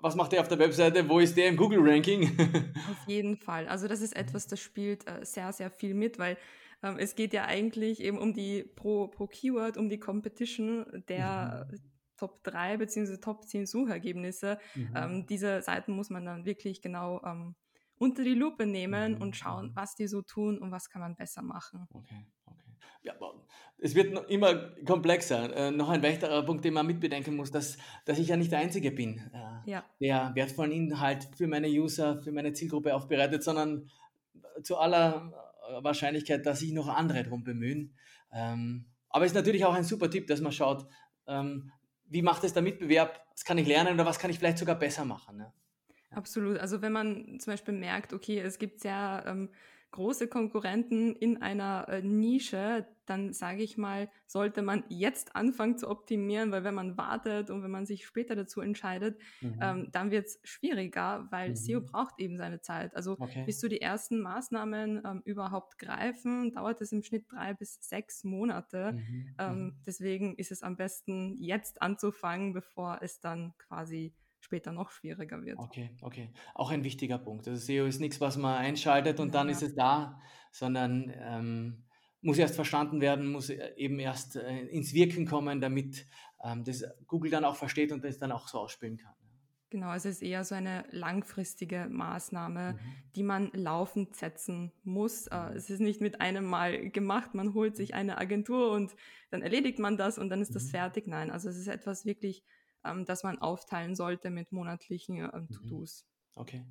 was 0.02 0.16
macht 0.16 0.32
er 0.32 0.40
auf 0.40 0.48
der 0.48 0.58
Webseite? 0.58 1.08
Wo 1.08 1.20
ist 1.20 1.36
der 1.36 1.48
im 1.48 1.56
Google-Ranking? 1.56 2.36
auf 2.90 3.06
jeden 3.08 3.36
Fall. 3.36 3.68
Also 3.68 3.86
das 3.86 4.00
ist 4.00 4.16
etwas, 4.16 4.48
das 4.48 4.58
spielt 4.58 5.08
äh, 5.08 5.24
sehr, 5.24 5.52
sehr 5.52 5.70
viel 5.70 5.94
mit, 5.94 6.18
weil 6.18 6.36
ähm, 6.82 6.98
es 6.98 7.14
geht 7.14 7.32
ja 7.32 7.44
eigentlich 7.44 8.00
eben 8.00 8.18
um 8.18 8.32
die 8.32 8.64
pro, 8.64 9.08
pro 9.08 9.26
Keyword, 9.26 9.76
um 9.76 9.88
die 9.88 9.98
Competition 9.98 11.04
der 11.08 11.68
mhm. 11.70 11.78
Top 12.16 12.42
3 12.44 12.76
bzw. 12.76 13.16
Top 13.18 13.46
10 13.46 13.66
Suchergebnisse. 13.66 14.58
Mhm. 14.74 14.94
Ähm, 14.94 15.26
diese 15.26 15.62
Seiten 15.62 15.92
muss 15.92 16.10
man 16.10 16.24
dann 16.24 16.44
wirklich 16.44 16.82
genau 16.82 17.20
ähm, 17.24 17.54
unter 17.98 18.24
die 18.24 18.34
Lupe 18.34 18.66
nehmen 18.66 19.14
mhm. 19.14 19.22
und 19.22 19.36
schauen, 19.36 19.68
mhm. 19.68 19.76
was 19.76 19.94
die 19.94 20.06
so 20.06 20.22
tun 20.22 20.58
und 20.58 20.70
was 20.70 20.88
kann 20.88 21.00
man 21.00 21.16
besser 21.16 21.42
machen. 21.42 21.86
Okay, 21.92 22.26
okay. 22.46 22.70
Ja, 23.02 23.14
es 23.78 23.96
wird 23.96 24.30
immer 24.30 24.70
komplexer. 24.84 25.54
Äh, 25.56 25.70
noch 25.72 25.88
ein 25.88 26.02
weiterer 26.02 26.44
Punkt, 26.44 26.64
den 26.64 26.74
man 26.74 26.86
mitbedenken 26.86 27.34
muss, 27.34 27.50
dass, 27.50 27.76
dass 28.04 28.18
ich 28.18 28.28
ja 28.28 28.36
nicht 28.36 28.52
der 28.52 28.60
Einzige 28.60 28.92
bin, 28.92 29.18
äh, 29.32 29.70
ja. 29.70 29.84
der 30.00 30.30
wertvollen 30.34 30.70
Inhalt 30.70 31.28
für 31.36 31.48
meine 31.48 31.66
User, 31.66 32.22
für 32.22 32.30
meine 32.30 32.52
Zielgruppe 32.52 32.94
aufbereitet, 32.94 33.42
sondern 33.42 33.90
zu 34.62 34.76
aller 34.76 35.51
Wahrscheinlichkeit, 35.80 36.44
dass 36.46 36.60
sich 36.60 36.72
noch 36.72 36.88
andere 36.88 37.22
darum 37.22 37.44
bemühen. 37.44 37.94
Ähm, 38.32 38.86
aber 39.08 39.24
es 39.24 39.32
ist 39.32 39.36
natürlich 39.36 39.64
auch 39.64 39.74
ein 39.74 39.84
super 39.84 40.10
Tipp, 40.10 40.26
dass 40.26 40.40
man 40.40 40.52
schaut, 40.52 40.86
ähm, 41.26 41.70
wie 42.08 42.22
macht 42.22 42.44
es 42.44 42.52
der 42.52 42.62
Mitbewerb, 42.62 43.26
was 43.30 43.44
kann 43.44 43.58
ich 43.58 43.66
lernen 43.66 43.94
oder 43.94 44.06
was 44.06 44.18
kann 44.18 44.30
ich 44.30 44.38
vielleicht 44.38 44.58
sogar 44.58 44.78
besser 44.78 45.04
machen. 45.04 45.38
Ne? 45.38 45.52
Absolut. 46.10 46.58
Also 46.58 46.82
wenn 46.82 46.92
man 46.92 47.38
zum 47.40 47.52
Beispiel 47.52 47.74
merkt, 47.74 48.12
okay, 48.12 48.38
es 48.38 48.58
gibt 48.58 48.80
sehr 48.80 49.24
ähm, 49.26 49.50
große 49.92 50.26
Konkurrenten 50.26 51.14
in 51.14 51.40
einer 51.40 51.86
äh, 51.88 52.02
Nische, 52.02 52.86
dann 53.06 53.32
sage 53.32 53.62
ich 53.62 53.76
mal, 53.76 54.08
sollte 54.26 54.62
man 54.62 54.84
jetzt 54.88 55.36
anfangen 55.36 55.76
zu 55.76 55.88
optimieren, 55.88 56.50
weil 56.50 56.64
wenn 56.64 56.74
man 56.74 56.96
wartet 56.96 57.50
und 57.50 57.62
wenn 57.62 57.70
man 57.70 57.84
sich 57.84 58.06
später 58.06 58.34
dazu 58.34 58.60
entscheidet, 58.60 59.20
mhm. 59.40 59.58
ähm, 59.60 59.88
dann 59.92 60.10
wird 60.10 60.26
es 60.26 60.40
schwieriger, 60.44 61.26
weil 61.30 61.50
mhm. 61.50 61.56
SEO 61.56 61.80
braucht 61.82 62.18
eben 62.18 62.38
seine 62.38 62.60
Zeit. 62.60 62.96
Also 62.96 63.16
okay. 63.18 63.44
bis 63.44 63.60
du 63.60 63.68
die 63.68 63.80
ersten 63.80 64.20
Maßnahmen 64.20 65.02
ähm, 65.04 65.22
überhaupt 65.24 65.78
greifen, 65.78 66.52
dauert 66.52 66.80
es 66.80 66.92
im 66.92 67.02
Schnitt 67.02 67.30
drei 67.30 67.54
bis 67.54 67.78
sechs 67.80 68.24
Monate. 68.24 68.92
Mhm. 68.92 69.34
Ähm, 69.38 69.64
mhm. 69.64 69.76
deswegen 69.86 70.36
ist 70.36 70.52
es 70.52 70.62
am 70.62 70.76
besten 70.76 71.36
jetzt 71.38 71.82
anzufangen, 71.82 72.52
bevor 72.52 72.98
es 73.02 73.20
dann 73.20 73.52
quasi 73.58 74.14
später 74.42 74.72
noch 74.72 74.90
schwieriger 74.90 75.42
wird. 75.44 75.58
Okay, 75.58 75.90
okay. 76.02 76.32
Auch 76.54 76.70
ein 76.70 76.84
wichtiger 76.84 77.18
Punkt. 77.18 77.48
Also 77.48 77.60
SEO 77.60 77.86
ist 77.86 78.00
nichts, 78.00 78.20
was 78.20 78.36
man 78.36 78.56
einschaltet 78.56 79.20
und 79.20 79.28
ja, 79.28 79.32
dann 79.32 79.48
ist 79.48 79.62
es 79.62 79.74
da, 79.74 80.20
sondern 80.50 81.12
ähm, 81.16 81.84
muss 82.20 82.38
erst 82.38 82.54
verstanden 82.54 83.00
werden, 83.00 83.30
muss 83.30 83.50
äh, 83.50 83.72
eben 83.76 83.98
erst 83.98 84.36
äh, 84.36 84.66
ins 84.66 84.94
Wirken 84.94 85.26
kommen, 85.26 85.60
damit 85.60 86.06
ähm, 86.44 86.64
das 86.64 86.84
Google 87.06 87.30
dann 87.30 87.44
auch 87.44 87.56
versteht 87.56 87.92
und 87.92 88.04
das 88.04 88.18
dann 88.18 88.32
auch 88.32 88.48
so 88.48 88.58
ausspielen 88.58 88.96
kann. 88.96 89.14
Genau, 89.70 89.94
es 89.94 90.04
ist 90.04 90.22
eher 90.22 90.44
so 90.44 90.54
eine 90.54 90.84
langfristige 90.90 91.88
Maßnahme, 91.88 92.74
mhm. 92.74 92.78
die 93.16 93.22
man 93.22 93.50
laufend 93.54 94.14
setzen 94.14 94.70
muss. 94.84 95.28
Äh, 95.28 95.50
mhm. 95.50 95.56
Es 95.56 95.70
ist 95.70 95.80
nicht 95.80 96.00
mit 96.02 96.20
einem 96.20 96.44
Mal 96.44 96.90
gemacht, 96.90 97.34
man 97.34 97.54
holt 97.54 97.74
sich 97.74 97.94
eine 97.94 98.18
Agentur 98.18 98.72
und 98.72 98.94
dann 99.30 99.40
erledigt 99.40 99.78
man 99.78 99.96
das 99.96 100.18
und 100.18 100.28
dann 100.28 100.42
ist 100.42 100.54
das 100.54 100.64
mhm. 100.64 100.70
fertig. 100.70 101.06
Nein, 101.06 101.30
also 101.30 101.48
es 101.48 101.56
ist 101.56 101.68
etwas 101.68 102.04
wirklich 102.04 102.44
ähm, 102.84 103.04
das 103.04 103.22
man 103.22 103.38
aufteilen 103.38 103.94
sollte 103.94 104.30
mit 104.30 104.52
monatlichen 104.52 105.18
ähm. 105.18 105.48
To-Dos. 105.50 106.06
Okay. 106.34 106.64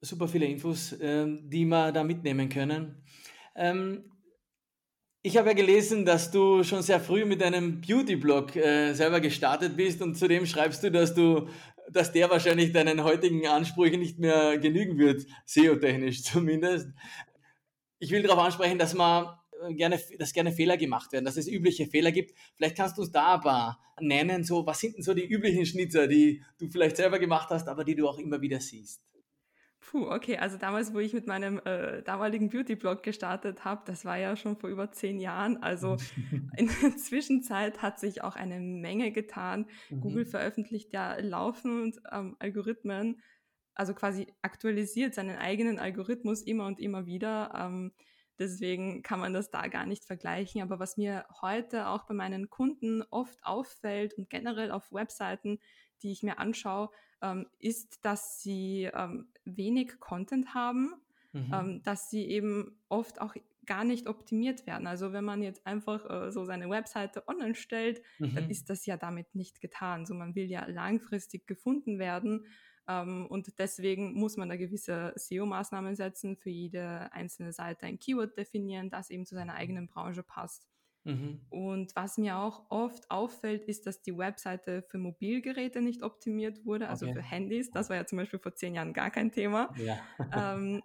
Super 0.00 0.28
viele 0.28 0.46
Infos, 0.46 0.92
äh, 0.92 1.26
die 1.42 1.64
wir 1.64 1.92
da 1.92 2.04
mitnehmen 2.04 2.48
können. 2.48 3.02
Ähm, 3.54 4.10
ich 5.22 5.36
habe 5.36 5.48
ja 5.48 5.54
gelesen, 5.54 6.04
dass 6.04 6.30
du 6.30 6.62
schon 6.62 6.82
sehr 6.82 7.00
früh 7.00 7.24
mit 7.24 7.42
einem 7.42 7.80
Beauty-Blog 7.80 8.54
äh, 8.54 8.92
selber 8.92 9.20
gestartet 9.20 9.76
bist 9.76 10.00
und 10.00 10.14
zudem 10.14 10.46
schreibst 10.46 10.84
du, 10.84 10.90
dass 10.92 11.14
du, 11.14 11.48
dass 11.90 12.12
der 12.12 12.30
wahrscheinlich 12.30 12.72
deinen 12.72 13.02
heutigen 13.02 13.46
Ansprüchen 13.48 13.98
nicht 13.98 14.20
mehr 14.20 14.56
genügen 14.58 14.98
wird, 14.98 15.26
SEO-technisch 15.44 16.22
zumindest. 16.22 16.90
Ich 17.98 18.12
will 18.12 18.22
darauf 18.22 18.38
ansprechen, 18.38 18.78
dass 18.78 18.94
man 18.94 19.36
gerne, 19.70 20.00
dass 20.18 20.32
gerne 20.32 20.52
Fehler 20.52 20.76
gemacht 20.76 21.12
werden, 21.12 21.24
dass 21.24 21.36
es 21.36 21.48
übliche 21.48 21.86
Fehler 21.86 22.12
gibt. 22.12 22.34
Vielleicht 22.56 22.76
kannst 22.76 22.96
du 22.98 23.02
uns 23.02 23.12
da 23.12 23.24
aber 23.24 23.78
nennen, 24.00 24.44
so, 24.44 24.66
was 24.66 24.80
sind 24.80 24.96
denn 24.96 25.02
so 25.02 25.14
die 25.14 25.26
üblichen 25.26 25.66
Schnitzer, 25.66 26.06
die 26.06 26.42
du 26.58 26.68
vielleicht 26.68 26.96
selber 26.96 27.18
gemacht 27.18 27.50
hast, 27.50 27.68
aber 27.68 27.84
die 27.84 27.94
du 27.94 28.08
auch 28.08 28.18
immer 28.18 28.40
wieder 28.40 28.60
siehst? 28.60 29.02
Puh, 29.80 30.10
okay, 30.10 30.36
also 30.38 30.58
damals, 30.58 30.92
wo 30.94 30.98
ich 30.98 31.12
mit 31.12 31.28
meinem 31.28 31.60
äh, 31.64 32.02
damaligen 32.02 32.50
Beauty-Blog 32.50 33.04
gestartet 33.04 33.64
habe, 33.64 33.82
das 33.86 34.04
war 34.04 34.18
ja 34.18 34.34
schon 34.34 34.56
vor 34.56 34.68
über 34.68 34.90
zehn 34.90 35.20
Jahren. 35.20 35.62
Also 35.62 35.96
in 36.56 36.68
der 36.82 36.96
Zwischenzeit 36.96 37.82
hat 37.82 38.00
sich 38.00 38.22
auch 38.24 38.34
eine 38.34 38.58
Menge 38.58 39.12
getan. 39.12 39.66
Mhm. 39.88 40.00
Google 40.00 40.26
veröffentlicht 40.26 40.92
ja 40.92 41.16
laufend 41.20 42.00
ähm, 42.10 42.34
Algorithmen, 42.40 43.22
also 43.74 43.94
quasi 43.94 44.26
aktualisiert 44.42 45.14
seinen 45.14 45.36
eigenen 45.36 45.78
Algorithmus 45.78 46.42
immer 46.42 46.66
und 46.66 46.80
immer 46.80 47.06
wieder. 47.06 47.52
Ähm, 47.56 47.92
deswegen 48.38 49.02
kann 49.02 49.20
man 49.20 49.32
das 49.32 49.50
da 49.50 49.66
gar 49.68 49.86
nicht 49.86 50.04
vergleichen. 50.04 50.62
Aber 50.62 50.78
was 50.78 50.96
mir 50.96 51.24
heute 51.40 51.88
auch 51.88 52.04
bei 52.04 52.14
meinen 52.14 52.50
Kunden 52.50 53.02
oft 53.10 53.38
auffällt 53.44 54.14
und 54.14 54.30
generell 54.30 54.70
auf 54.70 54.92
Webseiten, 54.92 55.58
die 56.02 56.12
ich 56.12 56.22
mir 56.22 56.38
anschaue, 56.38 56.90
ähm, 57.22 57.46
ist, 57.58 58.04
dass 58.04 58.40
sie 58.42 58.90
ähm, 58.92 59.28
wenig 59.44 59.98
Content 60.00 60.54
haben, 60.54 60.94
mhm. 61.32 61.52
ähm, 61.52 61.82
dass 61.82 62.10
sie 62.10 62.26
eben 62.26 62.78
oft 62.88 63.20
auch 63.20 63.34
gar 63.64 63.84
nicht 63.84 64.06
optimiert 64.06 64.66
werden. 64.66 64.86
Also 64.86 65.12
wenn 65.12 65.24
man 65.24 65.42
jetzt 65.42 65.66
einfach 65.66 66.08
äh, 66.08 66.30
so 66.30 66.44
seine 66.44 66.70
Webseite 66.70 67.26
online 67.26 67.54
stellt, 67.54 68.00
mhm. 68.18 68.34
dann 68.34 68.50
ist 68.50 68.70
das 68.70 68.86
ja 68.86 68.96
damit 68.96 69.34
nicht 69.34 69.60
getan. 69.60 70.06
So 70.06 70.14
man 70.14 70.34
will 70.34 70.46
ja 70.46 70.66
langfristig 70.66 71.46
gefunden 71.46 71.98
werden 71.98 72.46
ähm, 72.88 73.26
und 73.26 73.58
deswegen 73.58 74.14
muss 74.14 74.36
man 74.36 74.48
da 74.48 74.56
gewisse 74.56 75.12
SEO-Maßnahmen 75.16 75.96
setzen, 75.96 76.36
für 76.36 76.50
jede 76.50 77.12
einzelne 77.12 77.52
Seite 77.52 77.86
ein 77.86 77.98
Keyword 77.98 78.36
definieren, 78.36 78.90
das 78.90 79.10
eben 79.10 79.26
zu 79.26 79.34
seiner 79.34 79.54
eigenen 79.54 79.88
Branche 79.88 80.22
passt. 80.22 80.66
Mhm. 81.04 81.40
Und 81.50 81.94
was 81.94 82.18
mir 82.18 82.38
auch 82.38 82.68
oft 82.68 83.10
auffällt, 83.10 83.64
ist, 83.64 83.86
dass 83.86 84.02
die 84.02 84.16
Webseite 84.16 84.82
für 84.82 84.98
Mobilgeräte 84.98 85.80
nicht 85.80 86.02
optimiert 86.02 86.64
wurde, 86.64 86.88
also 86.88 87.06
okay. 87.06 87.14
für 87.14 87.22
Handys. 87.22 87.70
Das 87.70 87.88
war 87.90 87.96
ja 87.96 88.06
zum 88.06 88.18
Beispiel 88.18 88.40
vor 88.40 88.54
zehn 88.54 88.74
Jahren 88.74 88.92
gar 88.92 89.10
kein 89.10 89.30
Thema. 89.30 89.72
Ja. 89.76 89.98
ähm, 90.34 90.82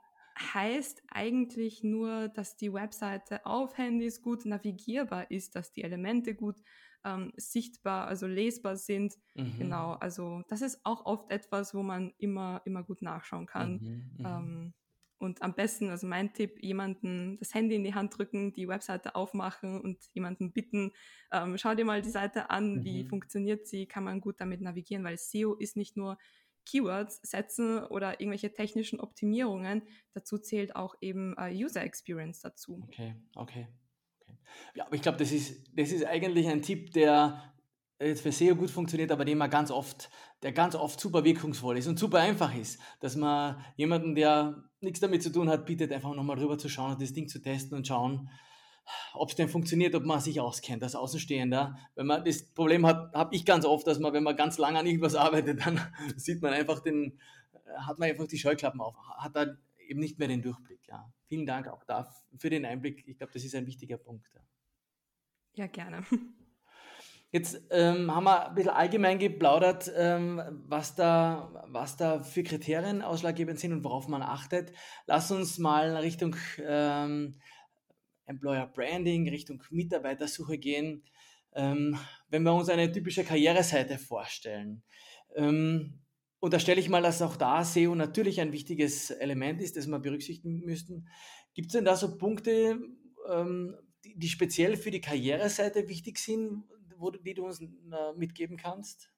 heißt 0.53 1.03
eigentlich 1.09 1.83
nur, 1.83 2.29
dass 2.29 2.55
die 2.55 2.73
Webseite 2.73 3.45
auf 3.45 3.77
Handys 3.77 4.21
gut 4.21 4.45
navigierbar 4.45 5.29
ist, 5.29 5.55
dass 5.55 5.71
die 5.71 5.83
Elemente 5.83 6.35
gut 6.35 6.61
ähm, 7.03 7.33
sichtbar, 7.37 8.07
also 8.07 8.27
lesbar 8.27 8.75
sind. 8.75 9.15
Mhm. 9.35 9.57
Genau, 9.57 9.93
also 9.93 10.43
das 10.47 10.61
ist 10.61 10.81
auch 10.83 11.05
oft 11.05 11.31
etwas, 11.31 11.73
wo 11.73 11.83
man 11.83 12.13
immer, 12.17 12.61
immer 12.65 12.83
gut 12.83 13.01
nachschauen 13.01 13.45
kann. 13.45 13.73
Mhm, 13.73 14.11
mhm. 14.17 14.25
ähm, 14.25 14.73
und 15.21 15.43
am 15.43 15.53
besten, 15.53 15.89
also 15.89 16.07
mein 16.07 16.33
Tipp, 16.33 16.57
jemanden 16.63 17.37
das 17.37 17.53
Handy 17.53 17.75
in 17.75 17.83
die 17.83 17.93
Hand 17.93 18.17
drücken, 18.17 18.53
die 18.53 18.67
Webseite 18.67 19.13
aufmachen 19.13 19.79
und 19.79 19.99
jemanden 20.13 20.51
bitten, 20.51 20.93
ähm, 21.31 21.59
schau 21.59 21.75
dir 21.75 21.85
mal 21.85 22.01
die 22.01 22.09
Seite 22.09 22.49
an, 22.49 22.77
mhm. 22.77 22.83
wie 22.83 23.03
funktioniert 23.03 23.67
sie, 23.67 23.85
kann 23.85 24.03
man 24.03 24.19
gut 24.19 24.41
damit 24.41 24.61
navigieren, 24.61 25.03
weil 25.03 25.17
SEO 25.17 25.53
ist 25.53 25.77
nicht 25.77 25.95
nur 25.95 26.17
Keywords 26.65 27.19
setzen 27.21 27.83
oder 27.83 28.19
irgendwelche 28.19 28.53
technischen 28.53 28.99
Optimierungen, 28.99 29.83
dazu 30.13 30.39
zählt 30.39 30.75
auch 30.75 30.95
eben 31.01 31.35
äh, 31.37 31.53
User 31.53 31.83
Experience 31.83 32.41
dazu. 32.41 32.81
Okay, 32.87 33.15
okay. 33.35 33.67
Ja, 34.75 34.85
aber 34.85 34.95
ich 34.95 35.01
glaube, 35.01 35.17
das 35.17 35.31
ist, 35.31 35.67
das 35.75 35.91
ist 35.91 36.05
eigentlich 36.05 36.47
ein 36.47 36.61
Tipp, 36.61 36.91
der 36.93 37.51
jetzt 37.99 38.21
für 38.21 38.31
SEO 38.31 38.55
gut 38.55 38.71
funktioniert, 38.71 39.11
aber 39.11 39.25
den 39.25 39.37
man 39.37 39.49
ganz 39.49 39.71
oft, 39.71 40.09
der 40.41 40.51
ganz 40.51 40.75
oft 40.75 40.99
super 40.99 41.23
wirkungsvoll 41.23 41.77
ist 41.77 41.87
und 41.87 41.99
super 41.99 42.19
einfach 42.19 42.55
ist, 42.55 42.79
dass 42.99 43.15
man 43.15 43.63
jemanden, 43.75 44.15
der 44.15 44.63
nichts 44.79 44.99
damit 44.99 45.21
zu 45.21 45.31
tun 45.31 45.49
hat, 45.49 45.65
bittet 45.65 45.91
einfach 45.91 46.13
nochmal 46.15 46.37
drüber 46.37 46.57
zu 46.57 46.69
schauen 46.69 46.93
und 46.93 47.01
das 47.01 47.13
Ding 47.13 47.27
zu 47.27 47.39
testen 47.39 47.77
und 47.77 47.87
schauen, 47.87 48.29
ob 49.13 49.29
es 49.29 49.35
denn 49.35 49.49
funktioniert, 49.49 49.93
ob 49.95 50.03
man 50.03 50.19
sich 50.19 50.39
auskennt 50.39 50.83
als 50.83 50.95
Außenstehender. 50.95 51.77
Wenn 51.95 52.07
man 52.07 52.25
das 52.25 52.43
Problem 52.43 52.85
hat, 52.85 53.13
habe 53.13 53.35
ich 53.35 53.45
ganz 53.45 53.65
oft, 53.65 53.85
dass 53.85 53.99
man, 53.99 54.13
wenn 54.13 54.23
man 54.23 54.35
ganz 54.35 54.57
lange 54.57 54.79
an 54.79 54.87
irgendwas 54.87 55.15
arbeitet, 55.15 55.65
dann 55.65 55.79
sieht 56.15 56.41
man 56.41 56.53
einfach 56.53 56.79
den, 56.79 57.19
hat 57.77 57.99
man 57.99 58.09
einfach 58.09 58.27
die 58.27 58.39
Scheuklappen 58.39 58.81
auf, 58.81 58.95
hat 59.17 59.35
da 59.35 59.45
eben 59.91 59.99
nicht 59.99 60.17
mehr 60.17 60.27
den 60.27 60.41
Durchblick. 60.41 60.87
Ja. 60.87 61.13
Vielen 61.27 61.45
Dank 61.45 61.67
auch 61.67 61.83
da 61.83 62.09
für 62.37 62.49
den 62.49 62.65
Einblick. 62.65 63.07
Ich 63.07 63.17
glaube, 63.17 63.33
das 63.33 63.43
ist 63.43 63.53
ein 63.53 63.67
wichtiger 63.67 63.97
Punkt. 63.97 64.27
Ja, 64.33 64.41
ja 65.53 65.67
gerne. 65.67 66.03
Jetzt 67.33 67.61
ähm, 67.69 68.13
haben 68.13 68.25
wir 68.25 68.49
ein 68.49 68.55
bisschen 68.55 68.71
allgemein 68.71 69.17
geplaudert, 69.17 69.89
ähm, 69.95 70.41
was, 70.67 70.95
da, 70.95 71.65
was 71.67 71.95
da 71.95 72.21
für 72.23 72.43
Kriterien 72.43 73.01
ausschlaggebend 73.01 73.57
sind 73.57 73.71
und 73.71 73.85
worauf 73.85 74.09
man 74.09 74.21
achtet. 74.21 74.73
Lass 75.05 75.31
uns 75.31 75.57
mal 75.57 75.95
Richtung 75.95 76.35
ähm, 76.59 77.39
Employer 78.25 78.67
Branding, 78.67 79.29
Richtung 79.29 79.63
Mitarbeitersuche 79.69 80.57
gehen. 80.57 81.05
Ähm, 81.53 81.97
wenn 82.27 82.43
wir 82.43 82.53
uns 82.53 82.67
eine 82.67 82.91
typische 82.91 83.23
Karriereseite 83.23 83.97
vorstellen, 83.97 84.83
ähm, 86.41 86.45
unterstelle 86.45 86.79
ich 86.79 86.89
mal, 86.89 87.01
dass 87.01 87.21
auch 87.21 87.35
da 87.35 87.63
SEO 87.63 87.95
natürlich 87.95 88.41
ein 88.41 88.51
wichtiges 88.51 89.11
Element 89.11 89.61
ist, 89.61 89.77
das 89.77 89.87
wir 89.87 89.99
berücksichtigen 89.99 90.61
müssten. 90.65 91.07
Gibt 91.53 91.67
es 91.67 91.73
denn 91.73 91.85
da 91.85 91.95
so 91.95 92.17
Punkte, 92.17 92.79
ähm, 93.29 93.77
die, 94.03 94.17
die 94.17 94.29
speziell 94.29 94.77
für 94.77 94.91
die 94.91 95.01
Karriereseite 95.01 95.87
wichtig 95.87 96.17
sind, 96.17 96.63
wo, 96.97 97.11
die 97.11 97.33
du 97.33 97.45
uns 97.45 97.61
äh, 97.61 97.67
mitgeben 98.15 98.57
kannst? 98.57 99.11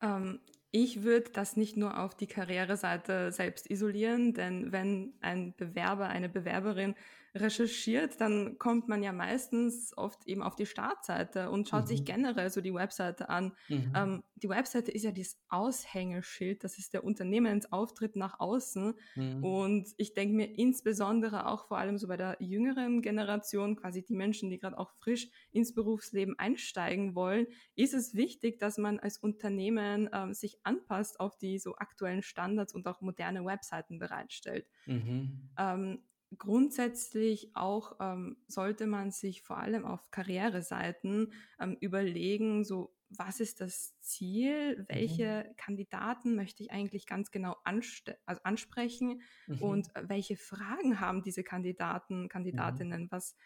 Ähm, 0.00 0.40
ich 0.70 1.02
würde 1.02 1.30
das 1.30 1.56
nicht 1.56 1.76
nur 1.76 1.98
auf 1.98 2.16
die 2.16 2.26
Karriereseite 2.26 3.30
selbst 3.30 3.70
isolieren, 3.70 4.32
denn 4.32 4.72
wenn 4.72 5.12
ein 5.20 5.54
Bewerber, 5.56 6.08
eine 6.08 6.28
Bewerberin 6.28 6.94
recherchiert, 7.34 8.20
dann 8.20 8.58
kommt 8.58 8.88
man 8.88 9.02
ja 9.02 9.12
meistens 9.12 9.96
oft 9.96 10.26
eben 10.26 10.42
auf 10.42 10.54
die 10.54 10.66
Startseite 10.66 11.50
und 11.50 11.68
schaut 11.68 11.84
mhm. 11.84 11.86
sich 11.86 12.04
generell 12.04 12.50
so 12.50 12.60
die 12.60 12.74
Webseite 12.74 13.30
an. 13.30 13.52
Mhm. 13.68 13.92
Ähm, 13.94 14.22
die 14.36 14.48
Webseite 14.48 14.90
ist 14.90 15.04
ja 15.04 15.12
dieses 15.12 15.38
Aushängeschild, 15.48 16.62
das 16.62 16.78
ist 16.78 16.92
der 16.92 17.04
Unternehmensauftritt 17.04 18.16
nach 18.16 18.38
außen. 18.38 18.94
Mhm. 19.14 19.44
Und 19.44 19.88
ich 19.96 20.12
denke 20.12 20.34
mir 20.34 20.58
insbesondere 20.58 21.46
auch 21.46 21.66
vor 21.68 21.78
allem 21.78 21.96
so 21.96 22.06
bei 22.06 22.18
der 22.18 22.36
jüngeren 22.38 23.00
Generation, 23.00 23.76
quasi 23.76 24.04
die 24.04 24.14
Menschen, 24.14 24.50
die 24.50 24.58
gerade 24.58 24.78
auch 24.78 24.90
frisch 24.90 25.30
ins 25.52 25.74
Berufsleben 25.74 26.38
einsteigen 26.38 27.14
wollen, 27.14 27.46
ist 27.76 27.94
es 27.94 28.14
wichtig, 28.14 28.58
dass 28.58 28.76
man 28.76 28.98
als 28.98 29.16
Unternehmen 29.16 30.10
ähm, 30.12 30.34
sich 30.34 30.58
anpasst 30.64 31.18
auf 31.18 31.38
die 31.38 31.58
so 31.58 31.76
aktuellen 31.76 32.22
Standards 32.22 32.74
und 32.74 32.86
auch 32.86 33.00
moderne 33.00 33.44
Webseiten 33.44 33.98
bereitstellt. 33.98 34.66
Mhm. 34.86 35.50
Ähm, 35.58 36.02
grundsätzlich 36.38 37.50
auch 37.54 37.96
ähm, 38.00 38.36
sollte 38.48 38.86
man 38.86 39.10
sich 39.10 39.42
vor 39.42 39.58
allem 39.58 39.84
auf 39.84 40.10
Karriereseiten 40.10 41.32
ähm, 41.60 41.76
überlegen, 41.80 42.64
so 42.64 42.94
was 43.18 43.40
ist 43.40 43.60
das 43.60 43.98
Ziel, 44.00 44.86
welche 44.88 45.46
mhm. 45.46 45.56
Kandidaten 45.56 46.34
möchte 46.34 46.62
ich 46.62 46.70
eigentlich 46.70 47.06
ganz 47.06 47.30
genau 47.30 47.56
also 47.64 48.42
ansprechen 48.42 49.22
mhm. 49.46 49.62
und 49.62 49.88
welche 49.94 50.36
Fragen 50.36 51.00
haben 51.00 51.22
diese 51.22 51.42
Kandidaten, 51.42 52.28
Kandidatinnen, 52.28 53.02
mhm. 53.02 53.10
was, 53.10 53.36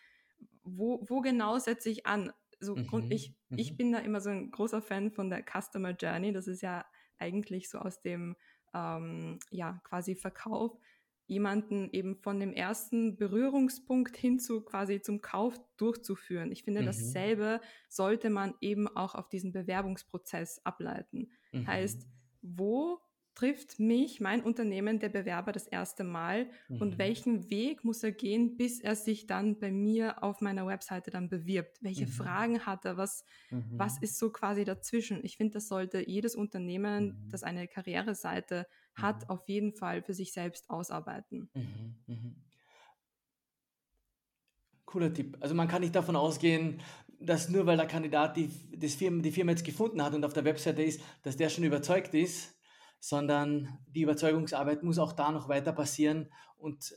wo, 0.62 1.04
wo 1.08 1.20
genau 1.20 1.58
setze 1.58 1.90
ich 1.90 2.06
an? 2.06 2.32
So 2.58 2.74
Grund, 2.74 3.06
mhm. 3.06 3.12
ich, 3.12 3.34
ich 3.50 3.72
mhm. 3.72 3.76
bin 3.76 3.92
da 3.92 3.98
immer 3.98 4.20
so 4.20 4.30
ein 4.30 4.50
großer 4.50 4.80
Fan 4.80 5.10
von 5.10 5.30
der 5.30 5.44
Customer 5.44 5.90
Journey, 5.90 6.32
das 6.32 6.46
ist 6.46 6.62
ja 6.62 6.84
eigentlich 7.18 7.68
so 7.68 7.78
aus 7.78 8.00
dem 8.00 8.36
ähm, 8.74 9.38
ja 9.50 9.80
quasi 9.84 10.14
Verkauf 10.14 10.78
jemanden 11.26 11.90
eben 11.92 12.16
von 12.16 12.38
dem 12.38 12.52
ersten 12.52 13.16
Berührungspunkt 13.16 14.16
hin 14.16 14.38
zu 14.38 14.60
quasi 14.60 15.00
zum 15.00 15.20
Kauf 15.20 15.58
durchzuführen. 15.76 16.52
Ich 16.52 16.62
finde, 16.62 16.82
mhm. 16.82 16.86
dasselbe 16.86 17.60
sollte 17.88 18.30
man 18.30 18.54
eben 18.60 18.88
auch 18.88 19.14
auf 19.14 19.28
diesen 19.28 19.52
Bewerbungsprozess 19.52 20.60
ableiten. 20.64 21.30
Mhm. 21.52 21.66
Heißt, 21.66 22.06
wo 22.42 23.00
trifft 23.36 23.78
mich, 23.78 24.20
mein 24.20 24.42
Unternehmen, 24.42 24.98
der 24.98 25.10
Bewerber 25.10 25.52
das 25.52 25.66
erste 25.66 26.02
Mal 26.02 26.48
mhm. 26.68 26.80
und 26.80 26.98
welchen 26.98 27.50
Weg 27.50 27.84
muss 27.84 28.02
er 28.02 28.10
gehen, 28.10 28.56
bis 28.56 28.80
er 28.80 28.96
sich 28.96 29.26
dann 29.26 29.60
bei 29.60 29.70
mir 29.70 30.22
auf 30.24 30.40
meiner 30.40 30.66
Webseite 30.66 31.10
dann 31.10 31.28
bewirbt? 31.28 31.78
Welche 31.82 32.06
mhm. 32.06 32.10
Fragen 32.10 32.66
hat 32.66 32.84
er? 32.84 32.96
Was, 32.96 33.24
mhm. 33.50 33.64
was 33.72 33.98
ist 34.00 34.18
so 34.18 34.30
quasi 34.30 34.64
dazwischen? 34.64 35.22
Ich 35.22 35.36
finde, 35.36 35.54
das 35.54 35.68
sollte 35.68 36.08
jedes 36.08 36.34
Unternehmen, 36.34 37.08
mhm. 37.08 37.28
das 37.30 37.42
eine 37.42 37.68
Karriereseite 37.68 38.66
hat, 38.94 39.22
mhm. 39.22 39.30
auf 39.30 39.46
jeden 39.48 39.72
Fall 39.74 40.02
für 40.02 40.14
sich 40.14 40.32
selbst 40.32 40.70
ausarbeiten. 40.70 41.50
Mhm, 41.54 42.36
Cooler 44.86 45.12
Tipp. 45.12 45.36
Also 45.40 45.54
man 45.54 45.68
kann 45.68 45.82
nicht 45.82 45.94
davon 45.94 46.16
ausgehen, 46.16 46.80
dass 47.20 47.48
nur 47.48 47.66
weil 47.66 47.76
der 47.76 47.86
Kandidat 47.86 48.36
die, 48.36 48.50
das 48.74 48.94
Firma, 48.94 49.20
die 49.20 49.32
Firma 49.32 49.50
jetzt 49.50 49.64
gefunden 49.64 50.02
hat 50.02 50.14
und 50.14 50.24
auf 50.24 50.32
der 50.32 50.44
Webseite 50.44 50.82
ist, 50.82 51.00
dass 51.22 51.36
der 51.36 51.48
schon 51.48 51.64
überzeugt 51.64 52.14
ist, 52.14 52.55
sondern 52.98 53.78
die 53.88 54.02
Überzeugungsarbeit 54.02 54.82
muss 54.82 54.98
auch 54.98 55.12
da 55.12 55.30
noch 55.30 55.48
weiter 55.48 55.72
passieren 55.72 56.30
und 56.56 56.96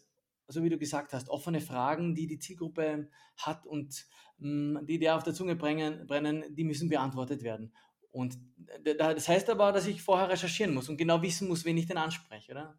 so 0.49 0.63
wie 0.63 0.69
du 0.69 0.77
gesagt 0.77 1.13
hast, 1.13 1.29
offene 1.29 1.61
Fragen, 1.61 2.15
die 2.15 2.25
die 2.25 2.39
Zielgruppe 2.39 3.09
hat 3.37 3.65
und 3.67 4.07
mh, 4.39 4.81
mm, 4.81 4.85
die 4.87 4.99
der 4.99 5.15
auf 5.15 5.23
der 5.23 5.33
Zunge 5.33 5.55
brennen, 5.55 6.07
brennen, 6.07 6.43
die 6.55 6.63
müssen 6.63 6.89
beantwortet 6.89 7.43
werden. 7.43 7.71
Und 8.11 8.39
das 8.83 9.27
heißt 9.27 9.49
aber, 9.51 9.71
dass 9.71 9.85
ich 9.85 10.01
vorher 10.01 10.29
recherchieren 10.29 10.73
muss 10.73 10.89
und 10.89 10.97
genau 10.97 11.21
wissen 11.21 11.47
muss, 11.47 11.63
wen 11.65 11.77
ich 11.77 11.85
denn 11.85 11.97
anspreche, 11.97 12.51
oder? 12.53 12.77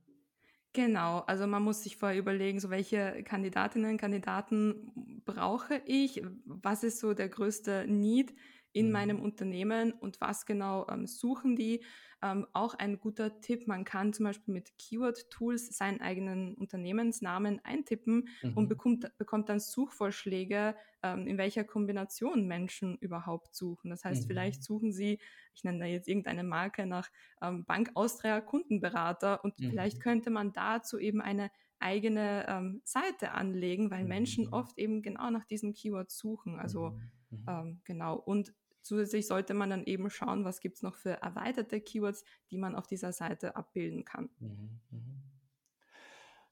Genau, 0.72 1.18
also 1.20 1.46
man 1.46 1.62
muss 1.62 1.82
sich 1.82 1.96
vorher 1.96 2.18
überlegen, 2.18 2.60
so 2.60 2.70
welche 2.70 3.22
Kandidatinnen, 3.24 3.96
Kandidaten 3.96 5.20
brauche 5.24 5.82
ich, 5.84 6.22
was 6.44 6.84
ist 6.84 7.00
so 7.00 7.12
der 7.12 7.28
größte 7.28 7.86
Need 7.88 8.34
in 8.72 8.86
mhm. 8.86 8.92
meinem 8.92 9.20
Unternehmen 9.20 9.92
und 9.92 10.20
was 10.20 10.46
genau 10.46 10.86
ähm, 10.88 11.06
suchen 11.06 11.56
die. 11.56 11.82
Ähm, 12.22 12.46
auch 12.52 12.74
ein 12.74 12.98
guter 12.98 13.40
Tipp, 13.40 13.66
man 13.66 13.84
kann 13.84 14.12
zum 14.12 14.26
Beispiel 14.26 14.52
mit 14.52 14.76
Keyword-Tools 14.76 15.76
seinen 15.76 16.02
eigenen 16.02 16.54
Unternehmensnamen 16.54 17.64
eintippen 17.64 18.28
mhm. 18.42 18.56
und 18.58 18.68
bekommt, 18.68 19.10
bekommt 19.16 19.48
dann 19.48 19.58
Suchvorschläge, 19.58 20.76
ähm, 21.02 21.26
in 21.26 21.38
welcher 21.38 21.64
Kombination 21.64 22.46
Menschen 22.46 22.98
überhaupt 22.98 23.54
suchen. 23.54 23.88
Das 23.88 24.04
heißt, 24.04 24.24
mhm. 24.24 24.26
vielleicht 24.26 24.62
suchen 24.62 24.92
sie, 24.92 25.18
ich 25.54 25.64
nenne 25.64 25.78
da 25.78 25.86
jetzt 25.86 26.08
irgendeine 26.08 26.44
Marke 26.44 26.84
nach 26.84 27.08
ähm, 27.40 27.64
Bank 27.64 27.92
Austria 27.94 28.42
Kundenberater 28.42 29.42
und 29.42 29.58
mhm. 29.58 29.70
vielleicht 29.70 30.00
könnte 30.00 30.28
man 30.28 30.52
dazu 30.52 30.98
eben 30.98 31.22
eine 31.22 31.50
eigene 31.78 32.44
ähm, 32.48 32.82
Seite 32.84 33.32
anlegen, 33.32 33.90
weil 33.90 34.04
Menschen 34.04 34.46
mhm. 34.46 34.52
oft 34.52 34.78
eben 34.78 35.00
genau 35.02 35.30
nach 35.30 35.46
diesem 35.46 35.72
Keyword 35.72 36.10
suchen. 36.10 36.60
Also 36.60 36.90
mhm. 36.90 37.38
mhm. 37.38 37.44
ähm, 37.48 37.80
genau. 37.84 38.16
Und 38.16 38.52
zusätzlich 38.82 39.26
sollte 39.26 39.54
man 39.54 39.70
dann 39.70 39.84
eben 39.84 40.10
schauen, 40.10 40.44
was 40.44 40.60
gibt 40.60 40.76
es 40.76 40.82
noch 40.82 40.94
für 40.94 41.22
erweiterte 41.22 41.80
Keywords, 41.80 42.24
die 42.50 42.58
man 42.58 42.74
auf 42.74 42.86
dieser 42.86 43.12
Seite 43.12 43.56
abbilden 43.56 44.04
kann. 44.04 44.30
Mhm. 44.38 44.80
mhm. 44.90 45.22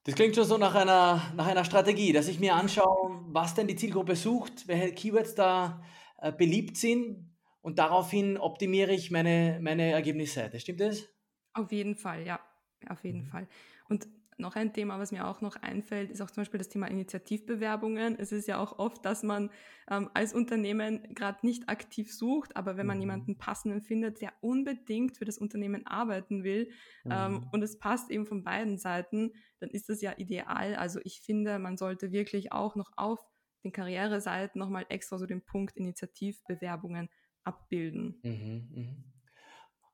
Das 0.05 0.15
klingt 0.15 0.33
schon 0.33 0.45
so 0.45 0.57
nach 0.57 0.75
einer, 0.75 1.21
nach 1.35 1.45
einer 1.45 1.65
Strategie, 1.65 2.13
dass 2.13 2.29
ich 2.29 2.39
mir 2.39 2.55
anschaue, 2.55 3.21
was 3.27 3.53
denn 3.53 3.67
die 3.67 3.75
Zielgruppe 3.75 4.15
sucht, 4.15 4.67
welche 4.67 4.93
Keywords 4.93 5.35
da 5.35 5.83
äh, 6.19 6.31
beliebt 6.31 6.77
sind 6.77 7.29
und 7.61 7.77
daraufhin 7.79 8.37
optimiere 8.37 8.93
ich 8.93 9.11
meine, 9.11 9.59
meine 9.61 9.91
Ergebnisseite. 9.91 10.59
Stimmt 10.59 10.79
das? 10.79 11.07
Auf 11.53 11.71
jeden 11.71 11.95
Fall, 11.95 12.25
ja. 12.25 12.39
Auf 12.87 13.03
jeden 13.03 13.25
mhm. 13.25 13.27
Fall. 13.27 13.47
Und 13.89 14.07
noch 14.39 14.55
ein 14.55 14.73
Thema, 14.73 14.99
was 14.99 15.11
mir 15.11 15.27
auch 15.27 15.41
noch 15.41 15.55
einfällt, 15.57 16.11
ist 16.11 16.21
auch 16.21 16.31
zum 16.31 16.41
Beispiel 16.41 16.57
das 16.57 16.69
Thema 16.69 16.87
Initiativbewerbungen. 16.87 18.17
Es 18.17 18.31
ist 18.31 18.47
ja 18.47 18.59
auch 18.59 18.79
oft, 18.79 19.05
dass 19.05 19.23
man 19.23 19.49
ähm, 19.89 20.09
als 20.13 20.33
Unternehmen 20.33 21.13
gerade 21.13 21.45
nicht 21.45 21.69
aktiv 21.69 22.13
sucht, 22.13 22.55
aber 22.55 22.77
wenn 22.77 22.87
man 22.87 22.97
mhm. 22.97 23.01
jemanden 23.01 23.37
passenden 23.37 23.81
findet, 23.81 24.21
der 24.21 24.33
unbedingt 24.41 25.17
für 25.17 25.25
das 25.25 25.37
Unternehmen 25.37 25.85
arbeiten 25.85 26.43
will 26.43 26.71
ähm, 27.05 27.33
mhm. 27.33 27.47
und 27.51 27.63
es 27.63 27.79
passt 27.79 28.11
eben 28.11 28.25
von 28.25 28.43
beiden 28.43 28.77
Seiten, 28.77 29.33
dann 29.59 29.69
ist 29.69 29.89
das 29.89 30.01
ja 30.01 30.13
ideal. 30.17 30.75
Also 30.75 30.99
ich 31.03 31.21
finde, 31.21 31.59
man 31.59 31.77
sollte 31.77 32.11
wirklich 32.11 32.51
auch 32.51 32.75
noch 32.75 32.91
auf 32.95 33.19
den 33.63 33.71
Karriereseiten 33.71 34.59
nochmal 34.59 34.85
extra 34.89 35.17
so 35.17 35.25
den 35.25 35.43
Punkt 35.43 35.75
Initiativbewerbungen 35.75 37.09
abbilden. 37.43 38.19
Mhm, 38.23 38.69
mh. 38.71 39.19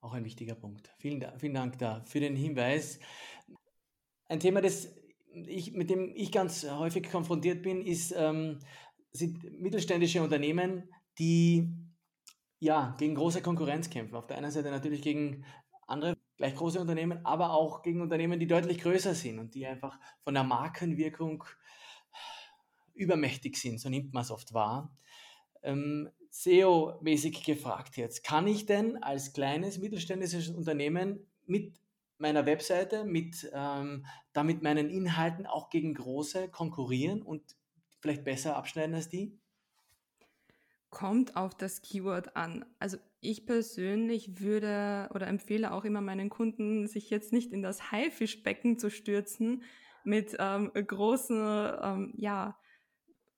Auch 0.02 0.14
ein 0.14 0.24
wichtiger 0.24 0.54
Punkt. 0.54 0.94
Vielen, 1.00 1.26
vielen 1.40 1.56
Dank 1.56 1.80
da 1.80 2.04
für 2.06 2.20
den 2.20 2.36
Hinweis. 2.36 3.00
Ein 4.28 4.40
Thema, 4.40 4.62
das 4.62 4.94
ich, 5.34 5.74
mit 5.74 5.90
dem 5.90 6.14
ich 6.16 6.32
ganz 6.32 6.70
häufig 6.70 7.10
konfrontiert 7.10 7.62
bin, 7.62 7.82
ist, 7.82 8.14
ähm, 8.18 8.60
sind 9.12 9.44
mittelständische 9.60 10.22
Unternehmen, 10.22 10.90
die 11.20 11.70
ja, 12.60 12.96
gegen 12.98 13.16
große 13.16 13.42
Konkurrenz 13.42 13.90
kämpfen. 13.90 14.16
Auf 14.16 14.28
der 14.28 14.38
einen 14.38 14.52
Seite 14.52 14.72
natürlich 14.72 15.02
gegen 15.02 15.46
andere 15.88 16.18
gleich 16.38 16.56
große 16.56 16.80
Unternehmen, 16.80 17.26
aber 17.26 17.52
auch 17.52 17.82
gegen 17.82 18.02
Unternehmen, 18.02 18.40
die 18.40 18.48
deutlich 18.48 18.80
größer 18.80 19.14
sind 19.14 19.40
und 19.40 19.56
die 19.56 19.66
einfach 19.66 20.00
von 20.24 20.34
der 20.34 20.44
Markenwirkung 20.44 21.44
übermächtig 22.94 23.58
sind, 23.58 23.80
so 23.80 23.90
nimmt 23.90 24.14
man 24.14 24.24
es 24.24 24.32
oft 24.32 24.54
wahr. 24.54 24.96
Ähm, 25.64 26.10
SEO-mäßig 26.32 27.44
gefragt 27.46 27.98
jetzt, 27.98 28.24
kann 28.24 28.48
ich 28.48 28.66
denn 28.66 29.02
als 29.02 29.34
kleines 29.34 29.78
mittelständisches 29.78 30.50
Unternehmen 30.50 31.26
mit 31.46 31.80
meiner 32.18 32.46
Webseite, 32.46 33.04
mit 33.04 33.50
ähm, 33.54 34.06
damit 34.34 34.62
meinen 34.62 34.90
Inhalten 34.90 35.46
auch 35.46 35.70
gegen 35.70 35.94
große 35.94 36.50
konkurrieren 36.50 37.22
und 37.22 37.56
vielleicht 38.00 38.24
besser 38.24 38.56
abschneiden 38.56 38.96
als 38.96 39.10
die? 39.10 39.38
Kommt 40.90 41.36
auf 41.36 41.56
das 41.56 41.82
Keyword 41.82 42.36
an. 42.38 42.66
Also 42.80 42.98
ich 43.20 43.46
persönlich 43.46 44.40
würde 44.40 45.10
oder 45.14 45.28
empfehle 45.28 45.74
auch 45.74 45.84
immer 45.84 46.02
meinen 46.02 46.30
Kunden, 46.30 46.88
sich 46.88 47.10
jetzt 47.10 47.34
nicht 47.34 47.52
in 47.52 47.62
das 47.62 47.92
Haifischbecken 47.92 48.80
zu 48.80 48.90
stürzen 48.90 49.64
mit 50.04 50.38
ähm, 50.40 50.72
großen, 50.74 51.38
ähm, 51.82 52.14
ja, 52.16 52.58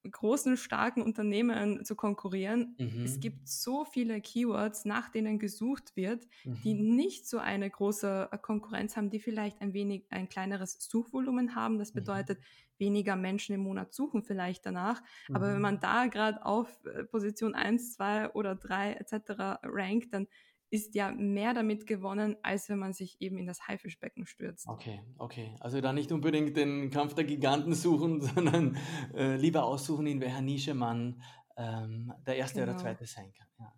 großen, 0.10 0.58
starken 0.58 1.02
Unternehmen 1.02 1.84
zu 1.86 1.96
konkurrieren. 1.96 2.76
Mhm. 2.78 3.04
Es 3.04 3.20
gibt 3.20 3.48
so 3.48 3.86
viele 3.86 4.22
Keywords, 4.22 4.86
nach 4.86 5.10
denen 5.10 5.40
gesucht 5.40 5.96
wird, 5.96 6.28
mhm. 6.44 6.62
die 6.64 6.74
nicht 6.74 7.28
so 7.28 7.38
eine 7.38 7.70
große 7.70 8.30
äh, 8.32 8.38
Konkurrenz 8.38 8.98
haben, 8.98 9.10
die 9.10 9.20
vielleicht 9.20 9.62
ein 9.62 9.74
wenig 9.74 10.06
ein 10.10 10.30
kleineres 10.30 10.78
Suchvolumen 10.80 11.56
haben. 11.56 11.80
Das 11.80 11.94
mhm. 11.94 12.00
bedeutet, 12.00 12.40
mhm. 12.40 12.44
weniger 12.78 13.16
Menschen 13.16 13.56
im 13.56 13.62
Monat 13.62 13.94
suchen 13.94 14.24
vielleicht 14.24 14.66
danach. 14.66 15.02
Aber 15.32 15.48
wenn 15.48 15.56
mhm. 15.56 15.62
man 15.62 15.80
da 15.80 16.08
gerade 16.08 16.46
auf 16.46 16.86
äh, 16.86 17.04
Position 17.04 17.56
1, 17.56 17.94
2 17.94 18.32
oder 18.32 18.56
3 18.56 18.94
etc. 18.94 19.60
rankt, 19.64 20.14
dann 20.14 20.28
ist 20.70 20.96
ja 20.96 21.12
mehr 21.12 21.54
damit 21.54 21.88
gewonnen, 21.88 22.36
als 22.44 22.68
wenn 22.70 22.80
man 22.80 22.94
sich 22.94 23.22
eben 23.22 23.38
in 23.38 23.48
das 23.48 23.68
Haifischbecken 23.68 24.26
stürzt. 24.26 24.68
Okay, 24.68 25.02
okay. 25.18 25.56
Also 25.60 25.80
da 25.80 25.94
nicht 25.94 26.12
unbedingt 26.12 26.58
den 26.58 26.90
Kampf 26.90 27.14
der 27.14 27.24
Giganten 27.24 27.74
suchen, 27.74 28.22
sondern 28.36 28.78
äh, 29.14 29.36
lieber 29.38 29.64
aussuchen, 29.64 30.08
in 30.08 30.20
welcher 30.20 30.42
Nische 30.42 30.74
man 30.74 31.22
ähm, 31.56 32.14
der 32.26 32.36
Erste 32.36 32.60
genau. 32.60 32.74
oder 32.74 32.82
Zweite 32.82 33.06
sein 33.06 33.32
kann. 33.34 33.48
Ja. 33.60 33.74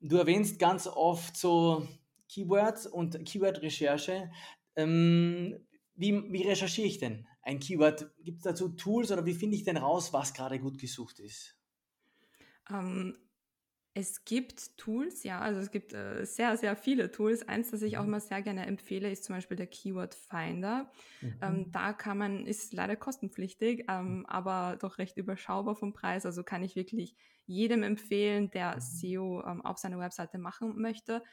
Du 0.00 0.16
erwähnst 0.16 0.58
ganz 0.58 0.86
oft 0.86 1.36
so 1.36 1.86
Keywords 2.28 2.86
und 2.86 3.24
Keyword-Recherche. 3.24 4.30
Ähm, 4.76 5.66
wie, 5.94 6.32
wie 6.32 6.42
recherchiere 6.42 6.86
ich 6.86 6.98
denn 6.98 7.26
ein 7.42 7.58
Keyword? 7.58 8.12
Gibt 8.22 8.38
es 8.38 8.44
dazu 8.44 8.68
Tools 8.70 9.10
oder 9.10 9.24
wie 9.26 9.34
finde 9.34 9.56
ich 9.56 9.64
denn 9.64 9.76
raus, 9.76 10.12
was 10.12 10.34
gerade 10.34 10.58
gut 10.60 10.78
gesucht 10.78 11.18
ist? 11.18 11.56
Ähm, 12.70 13.16
es 13.98 14.24
gibt 14.24 14.78
Tools, 14.78 15.24
ja, 15.24 15.40
also 15.40 15.58
es 15.58 15.72
gibt 15.72 15.92
äh, 15.92 16.24
sehr, 16.24 16.56
sehr 16.56 16.76
viele 16.76 17.10
Tools. 17.10 17.48
Eins, 17.48 17.72
das 17.72 17.82
ich 17.82 17.98
auch 17.98 18.02
mhm. 18.02 18.10
immer 18.10 18.20
sehr 18.20 18.42
gerne 18.42 18.64
empfehle, 18.64 19.10
ist 19.10 19.24
zum 19.24 19.34
Beispiel 19.34 19.56
der 19.56 19.66
Keyword 19.66 20.14
Finder. 20.14 20.88
Mhm. 21.20 21.38
Ähm, 21.42 21.72
da 21.72 21.92
kann 21.92 22.16
man, 22.16 22.46
ist 22.46 22.72
leider 22.72 22.94
kostenpflichtig, 22.94 23.86
ähm, 23.88 24.24
aber 24.28 24.76
doch 24.80 24.98
recht 24.98 25.16
überschaubar 25.16 25.74
vom 25.74 25.92
Preis. 25.92 26.24
Also 26.26 26.44
kann 26.44 26.62
ich 26.62 26.76
wirklich 26.76 27.16
jedem 27.46 27.82
empfehlen, 27.82 28.50
der 28.52 28.76
mhm. 28.76 28.80
SEO 28.80 29.42
ähm, 29.44 29.62
auf 29.62 29.78
seiner 29.78 29.98
Webseite 29.98 30.38
machen 30.38 30.80
möchte. 30.80 31.24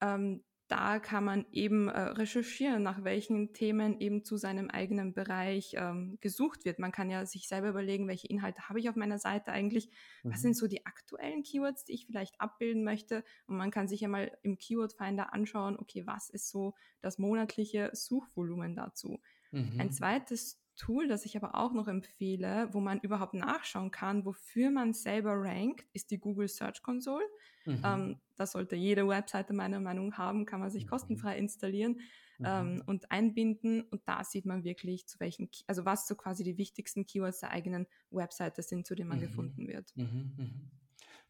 Ähm, 0.00 0.42
da 0.70 1.00
kann 1.00 1.24
man 1.24 1.46
eben 1.50 1.88
äh, 1.88 2.00
recherchieren, 2.00 2.84
nach 2.84 3.02
welchen 3.02 3.52
Themen 3.52 3.98
eben 3.98 4.24
zu 4.24 4.36
seinem 4.36 4.70
eigenen 4.70 5.12
Bereich 5.14 5.74
ähm, 5.76 6.16
gesucht 6.20 6.64
wird. 6.64 6.78
Man 6.78 6.92
kann 6.92 7.10
ja 7.10 7.26
sich 7.26 7.48
selber 7.48 7.70
überlegen, 7.70 8.06
welche 8.06 8.28
Inhalte 8.28 8.68
habe 8.68 8.78
ich 8.78 8.88
auf 8.88 8.94
meiner 8.94 9.18
Seite 9.18 9.50
eigentlich, 9.50 9.90
mhm. 10.22 10.32
was 10.32 10.42
sind 10.42 10.56
so 10.56 10.68
die 10.68 10.86
aktuellen 10.86 11.42
Keywords, 11.42 11.84
die 11.84 11.94
ich 11.94 12.06
vielleicht 12.06 12.40
abbilden 12.40 12.84
möchte. 12.84 13.24
Und 13.48 13.56
man 13.56 13.72
kann 13.72 13.88
sich 13.88 14.02
ja 14.02 14.08
mal 14.08 14.30
im 14.42 14.58
Keyword 14.58 14.92
Finder 14.92 15.34
anschauen, 15.34 15.76
okay, 15.76 16.06
was 16.06 16.30
ist 16.30 16.48
so 16.48 16.74
das 17.00 17.18
monatliche 17.18 17.90
Suchvolumen 17.92 18.76
dazu. 18.76 19.20
Mhm. 19.50 19.80
Ein 19.80 19.90
zweites 19.90 20.62
Tool, 20.80 21.08
das 21.08 21.26
ich 21.26 21.36
aber 21.36 21.54
auch 21.56 21.74
noch 21.74 21.88
empfehle, 21.88 22.70
wo 22.72 22.80
man 22.80 23.00
überhaupt 23.00 23.34
nachschauen 23.34 23.90
kann, 23.90 24.24
wofür 24.24 24.70
man 24.70 24.94
selber 24.94 25.34
rankt, 25.34 25.86
ist 25.92 26.10
die 26.10 26.18
Google 26.18 26.48
Search 26.48 26.82
Console. 26.82 27.24
Mhm. 27.66 27.82
Ähm, 27.84 28.20
das 28.36 28.52
sollte 28.52 28.76
jede 28.76 29.06
Webseite 29.06 29.52
meiner 29.52 29.78
Meinung 29.78 30.08
nach 30.08 30.18
haben, 30.18 30.46
kann 30.46 30.60
man 30.60 30.70
sich 30.70 30.86
kostenfrei 30.86 31.36
installieren 31.36 32.00
mhm. 32.38 32.46
ähm, 32.46 32.82
und 32.86 33.10
einbinden. 33.10 33.82
Und 33.82 34.00
da 34.06 34.24
sieht 34.24 34.46
man 34.46 34.64
wirklich, 34.64 35.06
zu 35.06 35.20
welchen, 35.20 35.50
also 35.66 35.84
was 35.84 36.08
so 36.08 36.14
quasi 36.14 36.44
die 36.44 36.56
wichtigsten 36.56 37.04
Keywords 37.04 37.40
der 37.40 37.50
eigenen 37.50 37.86
Webseite 38.10 38.62
sind, 38.62 38.86
zu 38.86 38.94
denen 38.94 39.10
man 39.10 39.18
mhm. 39.18 39.22
gefunden 39.22 39.68
wird. 39.68 39.94
Mhm, 39.96 40.32
mhm. 40.38 40.70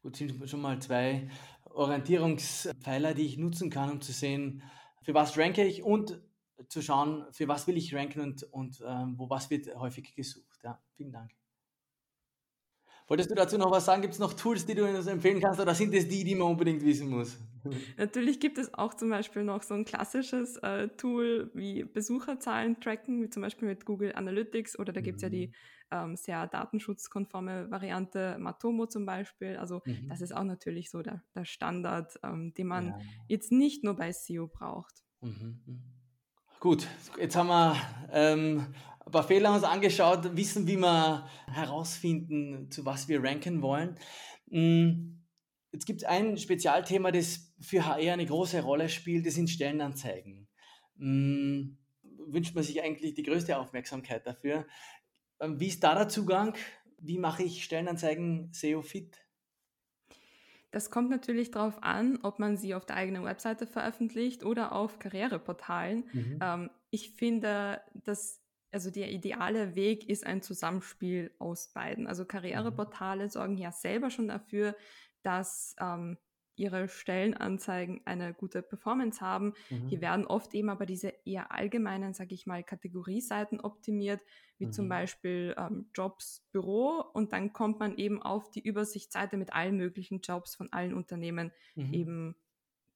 Gut, 0.01 0.15
sind 0.15 0.49
schon 0.49 0.61
mal 0.61 0.81
zwei 0.81 1.29
Orientierungspfeiler, 1.65 3.13
die 3.13 3.25
ich 3.25 3.37
nutzen 3.37 3.69
kann, 3.69 3.91
um 3.91 4.01
zu 4.01 4.13
sehen, 4.13 4.63
für 5.01 5.13
was 5.13 5.37
ranke 5.37 5.65
ich 5.65 5.83
und 5.83 6.21
zu 6.67 6.81
schauen, 6.81 7.25
für 7.31 7.47
was 7.47 7.67
will 7.67 7.77
ich 7.77 7.93
ranken 7.93 8.21
und, 8.21 8.43
und 8.51 8.83
ähm, 8.85 9.15
wo 9.17 9.29
was 9.29 9.49
wird 9.49 9.73
häufig 9.75 10.15
gesucht. 10.15 10.59
Ja, 10.63 10.81
vielen 10.95 11.11
Dank. 11.11 11.31
Wolltest 13.11 13.29
du 13.29 13.35
dazu 13.35 13.57
noch 13.57 13.71
was 13.71 13.83
sagen? 13.83 14.01
Gibt 14.01 14.13
es 14.13 14.21
noch 14.21 14.31
Tools, 14.31 14.65
die 14.65 14.73
du 14.73 14.87
uns 14.87 15.05
empfehlen 15.05 15.41
kannst 15.41 15.59
oder 15.59 15.75
sind 15.75 15.93
es 15.93 16.07
die, 16.07 16.23
die 16.23 16.33
man 16.33 16.47
unbedingt 16.47 16.81
wissen 16.81 17.09
muss? 17.09 17.37
Natürlich 17.97 18.39
gibt 18.39 18.57
es 18.57 18.73
auch 18.73 18.93
zum 18.93 19.09
Beispiel 19.09 19.43
noch 19.43 19.63
so 19.63 19.73
ein 19.73 19.83
klassisches 19.83 20.55
äh, 20.55 20.87
Tool 20.95 21.51
wie 21.53 21.83
Besucherzahlen 21.83 22.79
tracken, 22.79 23.21
wie 23.21 23.29
zum 23.29 23.41
Beispiel 23.41 23.67
mit 23.67 23.85
Google 23.85 24.13
Analytics 24.15 24.79
oder 24.79 24.93
da 24.93 25.01
gibt 25.01 25.17
es 25.17 25.23
mhm. 25.23 25.25
ja 25.25 25.29
die 25.29 25.47
mhm. 25.47 25.53
ähm, 25.91 26.15
sehr 26.15 26.47
datenschutzkonforme 26.47 27.69
Variante 27.69 28.37
Matomo 28.39 28.85
zum 28.85 29.05
Beispiel. 29.05 29.57
Also 29.57 29.81
mhm. 29.83 30.07
das 30.07 30.21
ist 30.21 30.33
auch 30.33 30.45
natürlich 30.45 30.89
so 30.89 31.01
der, 31.01 31.21
der 31.35 31.43
Standard, 31.43 32.17
ähm, 32.23 32.53
den 32.53 32.67
man 32.67 32.87
ja. 32.87 32.99
jetzt 33.27 33.51
nicht 33.51 33.83
nur 33.83 33.97
bei 33.97 34.13
SEO 34.13 34.47
braucht. 34.47 35.03
Mhm. 35.19 35.59
Gut, 36.61 36.87
jetzt 37.19 37.35
haben 37.35 37.47
wir 37.47 37.75
ähm, 38.11 38.67
ein 39.03 39.11
paar 39.11 39.23
Fehler 39.23 39.51
uns 39.51 39.63
angeschaut, 39.63 40.37
wissen, 40.37 40.67
wie 40.67 40.77
wir 40.77 41.27
herausfinden, 41.47 42.69
zu 42.69 42.85
was 42.85 43.07
wir 43.07 43.23
ranken 43.23 43.63
wollen. 43.63 43.97
Hm, 44.47 45.23
jetzt 45.71 45.87
gibt 45.87 46.03
es 46.03 46.07
ein 46.07 46.37
Spezialthema, 46.37 47.11
das 47.11 47.51
für 47.59 47.87
HR 47.87 48.13
eine 48.13 48.27
große 48.27 48.61
Rolle 48.61 48.89
spielt, 48.89 49.25
das 49.25 49.33
sind 49.33 49.49
Stellenanzeigen. 49.49 50.47
Hm, 50.99 51.79
wünscht 52.27 52.53
man 52.53 52.63
sich 52.63 52.83
eigentlich 52.83 53.15
die 53.15 53.23
größte 53.23 53.57
Aufmerksamkeit 53.57 54.27
dafür. 54.27 54.67
Ähm, 55.39 55.59
wie 55.59 55.69
ist 55.69 55.83
da 55.83 55.95
der 55.95 56.09
Zugang? 56.09 56.55
Wie 56.99 57.17
mache 57.17 57.41
ich 57.41 57.63
Stellenanzeigen 57.63 58.53
SEO 58.53 58.83
fit? 58.83 59.17
Das 60.71 60.89
kommt 60.89 61.09
natürlich 61.09 61.51
darauf 61.51 61.83
an, 61.83 62.19
ob 62.23 62.39
man 62.39 62.57
sie 62.57 62.73
auf 62.73 62.85
der 62.85 62.95
eigenen 62.95 63.25
Webseite 63.25 63.67
veröffentlicht 63.67 64.43
oder 64.43 64.71
auf 64.71 64.99
Karriereportalen. 64.99 66.05
Mhm. 66.13 66.39
Ähm, 66.41 66.69
ich 66.89 67.11
finde, 67.11 67.81
dass 67.93 68.41
also 68.71 68.89
der 68.89 69.11
ideale 69.11 69.75
Weg 69.75 70.07
ist 70.07 70.25
ein 70.25 70.41
Zusammenspiel 70.41 71.35
aus 71.39 71.67
beiden. 71.73 72.07
Also 72.07 72.23
mhm. 72.23 72.29
Karriereportale 72.29 73.29
sorgen 73.29 73.57
ja 73.57 73.71
selber 73.71 74.09
schon 74.09 74.29
dafür, 74.29 74.75
dass 75.23 75.75
ähm, 75.79 76.17
ihre 76.55 76.87
Stellenanzeigen 76.87 78.01
eine 78.05 78.33
gute 78.33 78.61
Performance 78.61 79.21
haben. 79.21 79.53
Mhm. 79.69 79.87
Hier 79.87 80.01
werden 80.01 80.25
oft 80.25 80.53
eben 80.53 80.69
aber 80.69 80.85
diese 80.85 81.13
eher 81.25 81.51
allgemeinen, 81.51 82.13
sage 82.13 82.33
ich 82.35 82.45
mal, 82.45 82.63
Kategorieseiten 82.63 83.59
optimiert, 83.59 84.21
wie 84.57 84.67
mhm. 84.67 84.71
zum 84.73 84.89
Beispiel 84.89 85.55
ähm, 85.57 85.89
Jobs, 85.93 86.45
Büro 86.51 87.03
und 87.13 87.33
dann 87.33 87.53
kommt 87.53 87.79
man 87.79 87.97
eben 87.97 88.21
auf 88.21 88.51
die 88.51 88.61
Übersichtsseite 88.61 89.37
mit 89.37 89.53
allen 89.53 89.77
möglichen 89.77 90.21
Jobs 90.21 90.55
von 90.55 90.71
allen 90.71 90.93
Unternehmen 90.93 91.51
mhm. 91.75 91.93
eben 91.93 92.35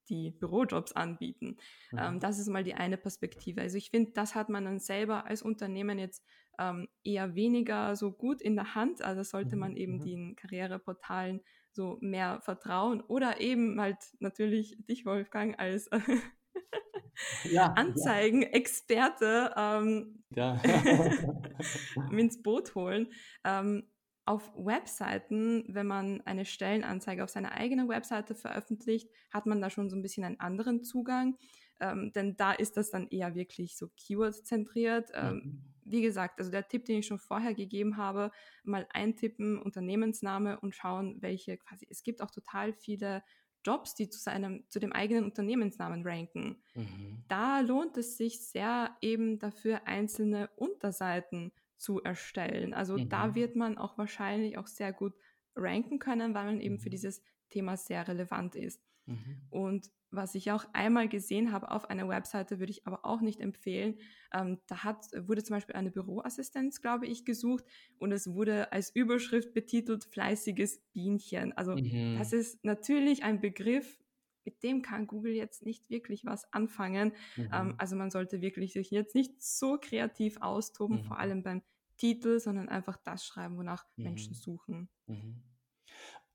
die 0.08 0.30
Bürojobs 0.30 0.92
anbieten. 0.92 1.56
Mhm. 1.90 1.98
Ähm, 1.98 2.20
das 2.20 2.38
ist 2.38 2.48
mal 2.48 2.64
die 2.64 2.74
eine 2.74 2.96
Perspektive. 2.96 3.60
Also 3.60 3.76
ich 3.76 3.90
finde, 3.90 4.12
das 4.12 4.34
hat 4.34 4.48
man 4.48 4.64
dann 4.64 4.78
selber 4.78 5.26
als 5.26 5.42
Unternehmen 5.42 5.98
jetzt 5.98 6.24
ähm, 6.58 6.88
eher 7.04 7.34
weniger 7.34 7.96
so 7.96 8.12
gut 8.12 8.40
in 8.40 8.56
der 8.56 8.74
Hand. 8.74 9.02
Also 9.02 9.22
sollte 9.22 9.56
man 9.56 9.72
mhm. 9.72 9.76
eben 9.76 9.92
mhm. 9.94 10.00
den 10.00 10.36
Karriereportalen 10.36 11.40
so 11.76 11.98
mehr 12.00 12.40
Vertrauen 12.40 13.00
oder 13.02 13.40
eben 13.40 13.80
halt 13.80 13.98
natürlich 14.18 14.76
dich, 14.88 15.06
Wolfgang, 15.06 15.58
als 15.60 15.88
ja, 17.44 17.66
Anzeigenexperte 17.74 19.54
ähm, 19.56 20.24
ja. 20.30 20.60
ins 22.10 22.42
Boot 22.42 22.74
holen. 22.74 23.12
Ähm, 23.44 23.88
auf 24.24 24.52
Webseiten, 24.56 25.64
wenn 25.68 25.86
man 25.86 26.20
eine 26.22 26.44
Stellenanzeige 26.44 27.22
auf 27.22 27.30
seiner 27.30 27.52
eigenen 27.52 27.88
Webseite 27.88 28.34
veröffentlicht, 28.34 29.08
hat 29.30 29.46
man 29.46 29.60
da 29.60 29.70
schon 29.70 29.88
so 29.88 29.94
ein 29.94 30.02
bisschen 30.02 30.24
einen 30.24 30.40
anderen 30.40 30.82
Zugang. 30.82 31.38
Ähm, 31.78 32.10
denn 32.12 32.36
da 32.36 32.52
ist 32.52 32.76
das 32.76 32.90
dann 32.90 33.06
eher 33.08 33.36
wirklich 33.36 33.76
so 33.76 33.88
Keyword-zentriert. 33.96 35.10
Ähm, 35.14 35.34
mhm. 35.34 35.75
Wie 35.88 36.02
gesagt, 36.02 36.38
also 36.38 36.50
der 36.50 36.68
Tipp, 36.68 36.84
den 36.84 36.98
ich 36.98 37.06
schon 37.06 37.18
vorher 37.18 37.54
gegeben 37.54 37.96
habe, 37.96 38.30
mal 38.64 38.86
eintippen, 38.92 39.58
Unternehmensname 39.58 40.60
und 40.60 40.74
schauen, 40.74 41.16
welche 41.20 41.56
quasi, 41.58 41.86
es 41.90 42.02
gibt 42.02 42.22
auch 42.22 42.30
total 42.30 42.72
viele 42.72 43.22
Jobs, 43.64 43.94
die 43.94 44.08
zu 44.08 44.20
seinem, 44.20 44.64
zu 44.68 44.78
dem 44.78 44.92
eigenen 44.92 45.24
Unternehmensnamen 45.24 46.06
ranken. 46.06 46.62
Mhm. 46.74 47.24
Da 47.28 47.60
lohnt 47.60 47.96
es 47.96 48.16
sich 48.16 48.46
sehr 48.46 48.96
eben 49.00 49.38
dafür, 49.38 49.86
einzelne 49.86 50.48
Unterseiten 50.56 51.52
zu 51.76 52.00
erstellen. 52.02 52.74
Also 52.74 52.96
mhm. 52.96 53.08
da 53.08 53.34
wird 53.34 53.56
man 53.56 53.76
auch 53.76 53.98
wahrscheinlich 53.98 54.56
auch 54.56 54.68
sehr 54.68 54.92
gut 54.92 55.14
ranken 55.56 55.98
können, 55.98 56.34
weil 56.34 56.46
man 56.46 56.60
eben 56.60 56.78
für 56.78 56.88
mhm. 56.88 56.92
dieses 56.92 57.22
Thema 57.50 57.76
sehr 57.76 58.06
relevant 58.06 58.54
ist. 58.54 58.80
Mhm. 59.06 59.42
Und 59.50 59.90
was 60.16 60.34
ich 60.34 60.50
auch 60.50 60.64
einmal 60.72 61.08
gesehen 61.08 61.52
habe 61.52 61.70
auf 61.70 61.88
einer 61.90 62.08
Webseite, 62.08 62.58
würde 62.58 62.72
ich 62.72 62.86
aber 62.86 63.04
auch 63.04 63.20
nicht 63.20 63.40
empfehlen. 63.40 63.98
Ähm, 64.32 64.58
da 64.66 64.82
hat, 64.82 65.06
wurde 65.16 65.44
zum 65.44 65.56
Beispiel 65.56 65.76
eine 65.76 65.90
Büroassistenz, 65.90 66.80
glaube 66.80 67.06
ich, 67.06 67.24
gesucht 67.24 67.64
und 67.98 68.12
es 68.12 68.32
wurde 68.32 68.72
als 68.72 68.90
Überschrift 68.94 69.54
betitelt 69.54 70.04
fleißiges 70.04 70.80
Bienchen. 70.92 71.52
Also 71.52 71.76
mhm. 71.76 72.16
das 72.18 72.32
ist 72.32 72.64
natürlich 72.64 73.22
ein 73.22 73.40
Begriff, 73.40 73.98
mit 74.44 74.62
dem 74.62 74.82
kann 74.82 75.06
Google 75.06 75.32
jetzt 75.32 75.64
nicht 75.64 75.90
wirklich 75.90 76.24
was 76.24 76.52
anfangen. 76.52 77.12
Ähm, 77.36 77.44
mhm. 77.44 77.50
Ähm, 77.52 77.74
also 77.78 77.96
man 77.96 78.10
sollte 78.10 78.40
wirklich 78.40 78.72
sich 78.72 78.90
jetzt 78.90 79.14
nicht 79.14 79.42
so 79.42 79.78
kreativ 79.80 80.40
austoben, 80.40 80.98
mhm. 80.98 81.04
vor 81.04 81.18
allem 81.18 81.42
beim 81.42 81.62
Titel, 81.96 82.40
sondern 82.40 82.68
einfach 82.68 82.96
das 83.04 83.24
schreiben, 83.24 83.56
wonach 83.56 83.84
Menschen 83.96 84.32
mhm. 84.32 84.36
suchen. 84.36 84.88
Mhm. 85.06 85.42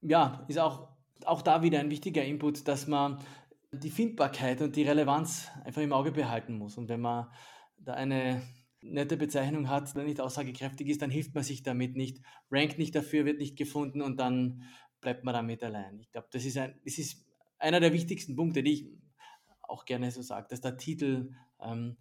Ja, 0.01 0.45
ist 0.47 0.57
auch 0.57 0.89
auch 1.25 1.41
da 1.41 1.61
wieder 1.61 1.79
ein 1.79 1.89
wichtiger 1.89 2.23
Input, 2.23 2.67
dass 2.67 2.87
man 2.87 3.19
die 3.71 3.89
Findbarkeit 3.89 4.61
und 4.61 4.75
die 4.75 4.83
Relevanz 4.83 5.49
einfach 5.63 5.81
im 5.81 5.93
Auge 5.93 6.11
behalten 6.11 6.57
muss. 6.57 6.77
Und 6.77 6.89
wenn 6.89 7.01
man 7.01 7.27
da 7.77 7.93
eine 7.93 8.41
nette 8.81 9.15
Bezeichnung 9.15 9.69
hat, 9.69 9.95
die 9.95 10.03
nicht 10.03 10.19
aussagekräftig 10.19 10.87
ist, 10.87 11.01
dann 11.01 11.09
hilft 11.09 11.33
man 11.33 11.43
sich 11.43 11.63
damit 11.63 11.95
nicht, 11.95 12.21
rankt 12.49 12.77
nicht 12.77 12.95
dafür, 12.95 13.25
wird 13.25 13.39
nicht 13.39 13.57
gefunden 13.57 14.01
und 14.01 14.19
dann 14.19 14.63
bleibt 14.99 15.23
man 15.23 15.33
damit 15.33 15.63
allein. 15.63 15.99
Ich 15.99 16.11
glaube, 16.11 16.27
das 16.31 16.45
ist, 16.45 16.57
das 16.57 16.97
ist 16.97 17.25
einer 17.59 17.79
der 17.79 17.93
wichtigsten 17.93 18.35
Punkte, 18.35 18.63
die 18.63 18.73
ich 18.73 18.89
auch 19.61 19.85
gerne 19.85 20.11
so 20.11 20.21
sage, 20.21 20.47
dass 20.49 20.61
der 20.61 20.77
Titel, 20.77 21.33
ähm, 21.61 21.97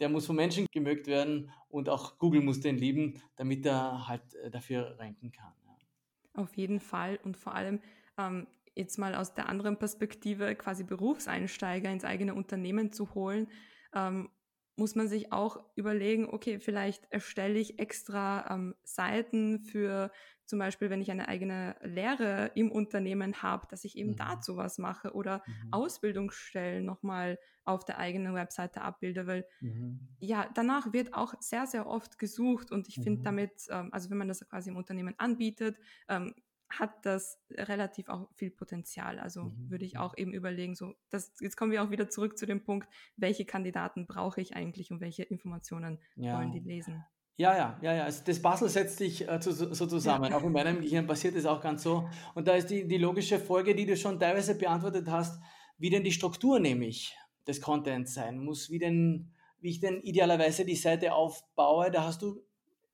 der 0.00 0.08
muss 0.08 0.26
von 0.26 0.36
Menschen 0.36 0.66
gemögt 0.72 1.06
werden 1.06 1.52
und 1.68 1.88
auch 1.88 2.18
Google 2.18 2.42
muss 2.42 2.60
den 2.60 2.76
lieben, 2.76 3.22
damit 3.36 3.64
er 3.64 4.08
halt 4.08 4.34
äh, 4.34 4.50
dafür 4.50 4.98
ranken 4.98 5.30
kann. 5.30 5.52
Ja. 5.64 6.42
Auf 6.42 6.56
jeden 6.56 6.80
Fall 6.80 7.20
und 7.22 7.36
vor 7.36 7.54
allem 7.54 7.80
ähm, 8.18 8.46
jetzt 8.74 8.98
mal 8.98 9.14
aus 9.14 9.34
der 9.34 9.48
anderen 9.48 9.78
Perspektive 9.78 10.54
quasi 10.54 10.84
Berufseinsteiger 10.84 11.90
ins 11.90 12.04
eigene 12.04 12.34
Unternehmen 12.34 12.92
zu 12.92 13.14
holen, 13.14 13.48
ähm, 13.94 14.30
muss 14.76 14.96
man 14.96 15.06
sich 15.06 15.32
auch 15.32 15.64
überlegen, 15.76 16.28
okay, 16.28 16.58
vielleicht 16.58 17.06
erstelle 17.10 17.58
ich 17.58 17.78
extra 17.78 18.52
ähm, 18.52 18.74
Seiten 18.82 19.60
für 19.60 20.10
zum 20.46 20.58
Beispiel, 20.58 20.90
wenn 20.90 21.00
ich 21.00 21.10
eine 21.10 21.28
eigene 21.28 21.76
Lehre 21.82 22.50
im 22.54 22.70
Unternehmen 22.70 23.42
habe, 23.42 23.66
dass 23.70 23.84
ich 23.84 23.96
eben 23.96 24.10
mhm. 24.10 24.16
dazu 24.16 24.56
was 24.56 24.78
mache 24.78 25.14
oder 25.14 25.42
mhm. 25.46 25.72
Ausbildungsstellen 25.72 26.84
nochmal 26.84 27.38
auf 27.64 27.84
der 27.84 27.98
eigenen 27.98 28.34
Webseite 28.34 28.82
abbilde, 28.82 29.26
weil 29.26 29.46
mhm. 29.60 30.00
ja, 30.18 30.50
danach 30.54 30.92
wird 30.92 31.14
auch 31.14 31.34
sehr, 31.40 31.66
sehr 31.66 31.86
oft 31.86 32.18
gesucht 32.18 32.72
und 32.72 32.88
ich 32.88 32.96
finde 32.96 33.20
mhm. 33.20 33.24
damit, 33.24 33.52
ähm, 33.70 33.88
also 33.92 34.10
wenn 34.10 34.18
man 34.18 34.28
das 34.28 34.46
quasi 34.46 34.70
im 34.70 34.76
Unternehmen 34.76 35.14
anbietet, 35.18 35.78
ähm, 36.08 36.34
hat 36.78 37.06
das 37.06 37.40
relativ 37.50 38.08
auch 38.08 38.28
viel 38.34 38.50
Potenzial. 38.50 39.18
Also 39.18 39.44
mhm. 39.44 39.70
würde 39.70 39.84
ich 39.84 39.98
auch 39.98 40.16
eben 40.16 40.32
überlegen, 40.32 40.74
so, 40.74 40.94
das, 41.10 41.32
jetzt 41.40 41.56
kommen 41.56 41.72
wir 41.72 41.82
auch 41.82 41.90
wieder 41.90 42.08
zurück 42.08 42.38
zu 42.38 42.46
dem 42.46 42.64
Punkt, 42.64 42.88
welche 43.16 43.44
Kandidaten 43.44 44.06
brauche 44.06 44.40
ich 44.40 44.56
eigentlich 44.56 44.90
und 44.90 45.00
welche 45.00 45.22
Informationen 45.22 46.00
ja. 46.16 46.36
wollen 46.36 46.52
die 46.52 46.60
lesen. 46.60 47.04
Ja, 47.36 47.56
ja, 47.56 47.78
ja, 47.82 47.94
ja. 47.94 48.04
Also 48.04 48.22
das 48.24 48.40
Puzzle 48.40 48.68
setzt 48.68 48.98
sich 48.98 49.28
äh, 49.28 49.40
zu, 49.40 49.52
so 49.52 49.86
zusammen. 49.86 50.30
Ja. 50.30 50.36
Auch 50.36 50.44
in 50.44 50.52
meinem 50.52 50.80
Gehirn 50.80 51.06
passiert 51.06 51.34
es 51.34 51.46
auch 51.46 51.60
ganz 51.60 51.82
so. 51.82 52.08
Und 52.34 52.46
da 52.46 52.54
ist 52.54 52.70
die, 52.70 52.86
die 52.86 52.98
logische 52.98 53.40
Folge, 53.40 53.74
die 53.74 53.86
du 53.86 53.96
schon 53.96 54.20
teilweise 54.20 54.54
beantwortet 54.56 55.08
hast, 55.08 55.40
wie 55.78 55.90
denn 55.90 56.04
die 56.04 56.12
Struktur 56.12 56.60
nämlich 56.60 57.16
des 57.46 57.60
Contents 57.60 58.14
sein 58.14 58.38
muss, 58.38 58.70
wie 58.70 58.78
denn, 58.78 59.32
wie 59.60 59.70
ich 59.70 59.80
denn 59.80 60.00
idealerweise 60.02 60.64
die 60.64 60.76
Seite 60.76 61.12
aufbaue. 61.12 61.90
Da 61.90 62.04
hast 62.04 62.22
du, 62.22 62.40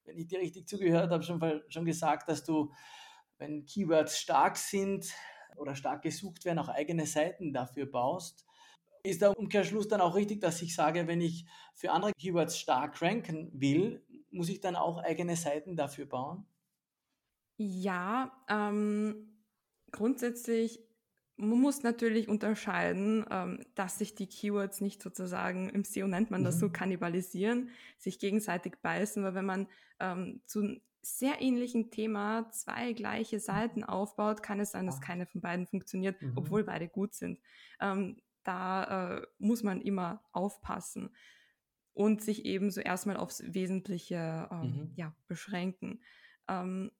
wenn 0.06 0.16
ich 0.16 0.26
dir 0.26 0.40
richtig 0.40 0.66
zugehört 0.66 1.10
habe, 1.10 1.22
schon, 1.22 1.40
schon 1.68 1.84
gesagt, 1.84 2.28
dass 2.30 2.42
du 2.42 2.72
wenn 3.40 3.64
Keywords 3.64 4.18
stark 4.18 4.57
sind 4.57 5.12
oder 5.57 5.74
stark 5.74 6.03
gesucht 6.03 6.44
werden, 6.44 6.59
auch 6.59 6.68
eigene 6.68 7.07
Seiten 7.07 7.53
dafür 7.53 7.87
baust. 7.87 8.46
Ist 9.03 9.22
der 9.22 9.37
Umkehrschluss 9.37 9.88
dann 9.88 10.03
auch 10.03 10.14
richtig, 10.14 10.40
dass 10.40 10.61
ich 10.61 10.74
sage, 10.74 11.07
wenn 11.07 11.22
ich 11.22 11.46
für 11.74 11.90
andere 11.90 12.12
Keywords 12.12 12.59
stark 12.59 13.00
ranken 13.00 13.50
will, 13.55 14.05
muss 14.31 14.50
ich 14.50 14.61
dann 14.61 14.76
auch 14.76 14.98
eigene 14.98 15.37
Seiten 15.37 15.74
dafür 15.74 16.07
bauen? 16.07 16.46
Ja, 17.57 18.33
ähm, 18.48 19.42
grundsätzlich 19.90 20.81
man 21.40 21.61
muss 21.61 21.83
natürlich 21.83 22.29
unterscheiden, 22.29 23.24
ähm, 23.31 23.64
dass 23.74 23.98
sich 23.98 24.14
die 24.14 24.26
Keywords 24.26 24.81
nicht 24.81 25.03
sozusagen, 25.03 25.70
im 25.70 25.85
SEO 25.85 26.07
nennt 26.07 26.31
man 26.31 26.44
das 26.44 26.57
mhm. 26.57 26.61
so, 26.61 26.70
kannibalisieren, 26.70 27.70
sich 27.98 28.18
gegenseitig 28.18 28.76
beißen, 28.83 29.22
weil 29.22 29.35
wenn 29.35 29.46
man 29.46 29.66
ähm, 29.98 30.42
zu 30.46 30.81
sehr 31.03 31.40
ähnlichen 31.40 31.90
Thema 31.90 32.50
zwei 32.50 32.92
gleiche. 32.92 33.40
Seiten 33.40 33.85
aufbaut, 33.85 34.42
kann 34.42 34.61
es 34.61 34.72
sein, 34.72 34.87
dass 34.87 35.00
keine 35.00 35.26
von 35.26 35.40
beiden 35.40 35.66
funktioniert, 35.66 36.20
mhm. 36.20 36.33
obwohl 36.37 36.64
beide 36.64 36.88
gut 36.88 37.14
sind. 37.14 37.40
Ähm, 37.81 38.20
da 38.42 39.18
äh, 39.18 39.26
muss 39.38 39.62
man 39.62 39.81
immer 39.81 40.22
aufpassen 40.33 41.11
und 41.94 42.22
sich 42.22 42.44
eben 42.44 42.70
so 42.70 42.81
erstmal 42.81 43.16
aufs 43.16 43.42
Wesentliche 43.46 44.48
ähm, 44.50 44.61
mhm. 44.61 44.92
ja, 44.96 45.14
beschränken. 45.26 46.03
Ähm, 46.48 46.90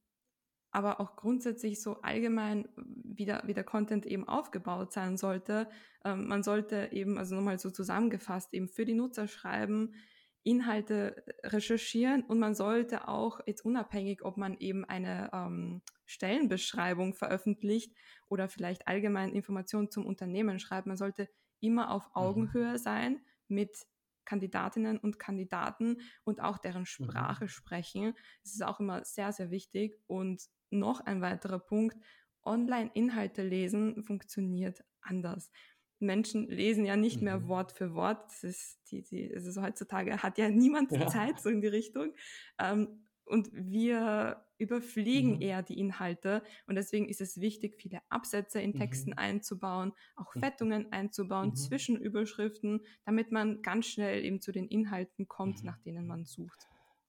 aber 0.73 1.01
auch 1.01 1.17
grundsätzlich 1.17 1.83
so 1.83 2.01
allgemein, 2.03 2.69
wie 2.77 3.25
der, 3.25 3.43
wie 3.47 3.55
der 3.55 3.65
Content 3.65 4.07
eben 4.07 4.27
aufgebaut 4.29 4.93
sein 4.93 5.17
sollte. 5.17 5.69
Ähm, 6.05 6.29
man 6.29 6.43
sollte 6.43 6.91
eben, 6.93 7.19
also 7.19 7.35
nochmal 7.35 7.59
so 7.59 7.71
zusammengefasst, 7.71 8.55
eben 8.55 8.69
für 8.69 8.85
die 8.85 8.95
Nutzer 8.95 9.27
schreiben, 9.27 9.95
Inhalte 10.43 11.23
recherchieren 11.45 12.23
und 12.23 12.39
man 12.39 12.55
sollte 12.55 13.09
auch 13.09 13.41
jetzt 13.47 13.63
unabhängig, 13.65 14.25
ob 14.25 14.39
man 14.39 14.57
eben 14.59 14.87
eine 14.87 15.29
ähm, 15.35 15.83
Stellenbeschreibung 16.07 17.15
veröffentlicht 17.15 17.95
oder 18.29 18.49
vielleicht 18.49 18.89
allgemein 18.89 19.35
Informationen 19.35 19.91
zum 19.91 20.07
Unternehmen 20.07 20.59
schreibt, 20.59 20.87
man 20.87 20.97
sollte 20.97 21.29
immer 21.61 21.91
auf 21.91 22.05
mhm. 22.07 22.13
Augenhöhe 22.15 22.79
sein 22.79 23.21
mit 23.49 23.87
Kandidatinnen 24.25 24.99
und 24.99 25.19
Kandidaten 25.19 26.01
und 26.25 26.41
auch 26.41 26.57
deren 26.57 26.83
mhm. 26.83 26.87
Sprache 26.87 27.45
mhm. 27.45 27.49
sprechen. 27.49 28.15
Das 28.43 28.55
ist 28.55 28.65
auch 28.65 28.81
immer 28.81 29.05
sehr, 29.05 29.33
sehr 29.33 29.51
wichtig. 29.51 29.99
Und 30.07 30.49
noch 30.71 31.01
ein 31.01 31.21
weiterer 31.21 31.59
Punkt, 31.59 31.97
Online-Inhalte 32.45 33.43
lesen 33.43 34.03
funktioniert 34.03 34.83
anders. 35.03 35.51
Menschen 35.99 36.49
lesen 36.49 36.87
ja 36.87 36.97
nicht 36.97 37.21
mehr 37.21 37.41
mhm. 37.41 37.49
Wort 37.49 37.73
für 37.73 37.95
Wort. 37.95 38.25
Das 38.27 38.45
ist 38.45 38.79
die, 38.91 39.03
die, 39.03 39.33
also 39.35 39.63
heutzutage 39.63 40.23
hat 40.23 40.39
ja 40.39 40.49
niemand 40.49 40.91
ja. 40.93 41.07
Zeit 41.07 41.41
so 41.41 41.51
in 41.51 41.61
die 41.61 41.69
Richtung. 41.69 42.15
Ähm, 42.59 43.05
und 43.27 43.49
wir 43.53 44.45
überfliegen 44.59 45.37
mhm. 45.37 45.43
eher 45.43 45.63
die 45.63 45.79
Inhalte. 45.79 46.43
Und 46.67 46.75
deswegen 46.75 47.09
ist 47.09 47.21
es 47.21 47.41
wichtig, 47.41 47.77
viele 47.81 48.01
Absätze 48.09 48.61
in 48.61 48.75
Texten 48.75 49.11
mhm. 49.11 49.19
einzubauen, 49.19 49.93
auch. 50.17 50.33
Fettungen 50.33 50.91
einzubauen, 50.93 51.51
mhm. 51.51 51.57
Zwischenüberschriften, 51.57 52.85
damit 53.05 53.31
man 53.31 53.63
ganz 53.63 53.87
schnell 53.87 54.25
eben 54.25 54.41
zu 54.41 54.53
den 54.53 54.67
Inhalten 54.67 55.29
kommt, 55.29 55.61
mhm. 55.61 55.67
nach 55.67 55.79
denen 55.79 56.07
man 56.07 56.25
sucht. 56.25 56.69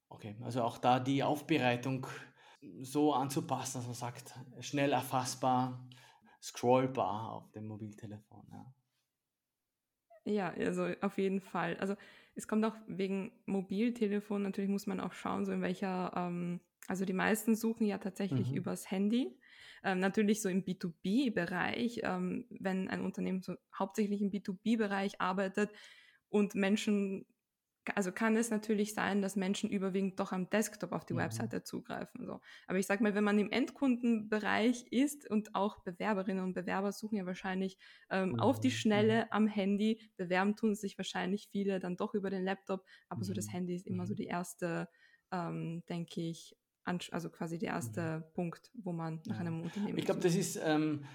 Okay, 0.09 0.35
also 0.41 0.61
auch 0.63 0.77
da 0.77 0.99
die 0.99 1.23
Aufbereitung 1.23 2.05
so 2.81 3.13
anzupassen, 3.13 3.79
dass 3.79 3.85
man 3.85 3.95
sagt, 3.95 4.33
schnell 4.59 4.91
erfassbar, 4.91 5.87
scrollbar 6.41 7.33
auf 7.33 7.51
dem 7.51 7.67
Mobiltelefon. 7.67 8.45
Ja. 8.51 8.73
Ja, 10.23 10.49
also 10.49 10.87
auf 11.01 11.17
jeden 11.17 11.41
Fall. 11.41 11.77
Also 11.77 11.95
es 12.35 12.47
kommt 12.47 12.63
auch 12.65 12.75
wegen 12.87 13.31
Mobiltelefon, 13.45 14.43
natürlich 14.43 14.69
muss 14.69 14.87
man 14.87 14.99
auch 14.99 15.13
schauen, 15.13 15.45
so 15.45 15.51
in 15.51 15.61
welcher, 15.61 16.13
ähm, 16.15 16.59
also 16.87 17.05
die 17.05 17.13
meisten 17.13 17.55
suchen 17.55 17.87
ja 17.87 17.97
tatsächlich 17.97 18.51
mhm. 18.51 18.57
übers 18.57 18.89
Handy. 18.89 19.35
Ähm, 19.83 19.99
natürlich 19.99 20.41
so 20.43 20.49
im 20.49 20.63
B2B-Bereich, 20.63 22.01
ähm, 22.03 22.45
wenn 22.51 22.87
ein 22.87 23.01
Unternehmen 23.01 23.41
so 23.41 23.55
hauptsächlich 23.77 24.21
im 24.21 24.29
B2B-Bereich 24.29 25.19
arbeitet 25.19 25.71
und 26.29 26.53
Menschen 26.53 27.25
also 27.95 28.11
kann 28.11 28.35
es 28.35 28.51
natürlich 28.51 28.93
sein, 28.93 29.21
dass 29.21 29.35
Menschen 29.35 29.69
überwiegend 29.69 30.19
doch 30.19 30.31
am 30.31 30.49
Desktop 30.49 30.91
auf 30.91 31.05
die 31.05 31.13
mhm. 31.13 31.19
Webseite 31.19 31.63
zugreifen. 31.63 32.25
So. 32.25 32.39
Aber 32.67 32.77
ich 32.77 32.85
sage 32.85 33.01
mal, 33.03 33.15
wenn 33.15 33.23
man 33.23 33.39
im 33.39 33.51
Endkundenbereich 33.51 34.85
ist 34.91 35.29
und 35.29 35.55
auch 35.55 35.79
Bewerberinnen 35.83 36.43
und 36.43 36.53
Bewerber 36.53 36.91
suchen 36.91 37.17
ja 37.17 37.25
wahrscheinlich 37.25 37.77
ähm, 38.09 38.33
mhm. 38.33 38.39
auf 38.39 38.59
die 38.59 38.71
Schnelle 38.71 39.23
mhm. 39.23 39.27
am 39.31 39.47
Handy, 39.47 39.99
bewerben 40.17 40.55
tun 40.55 40.75
sich 40.75 40.97
wahrscheinlich 40.97 41.47
viele 41.51 41.79
dann 41.79 41.97
doch 41.97 42.13
über 42.13 42.29
den 42.29 42.43
Laptop, 42.43 42.85
aber 43.09 43.19
mhm. 43.19 43.25
so 43.25 43.33
das 43.33 43.47
mhm. 43.47 43.51
Handy 43.51 43.75
ist 43.75 43.87
immer 43.87 44.05
so 44.05 44.13
mhm. 44.13 44.17
die 44.17 44.25
erste, 44.25 44.87
ähm, 45.31 45.83
denke 45.89 46.21
ich, 46.21 46.55
also 46.83 47.29
quasi 47.29 47.57
der 47.57 47.69
erste 47.69 48.29
Punkt, 48.33 48.71
wo 48.73 48.91
man 48.91 49.21
nach 49.25 49.39
einem 49.39 49.61
Unternehmen 49.61 49.97
Ich 49.97 50.05
glaube, 50.05 50.19
das 50.19 50.35
ist 50.35 50.59
ähm, 50.63 51.05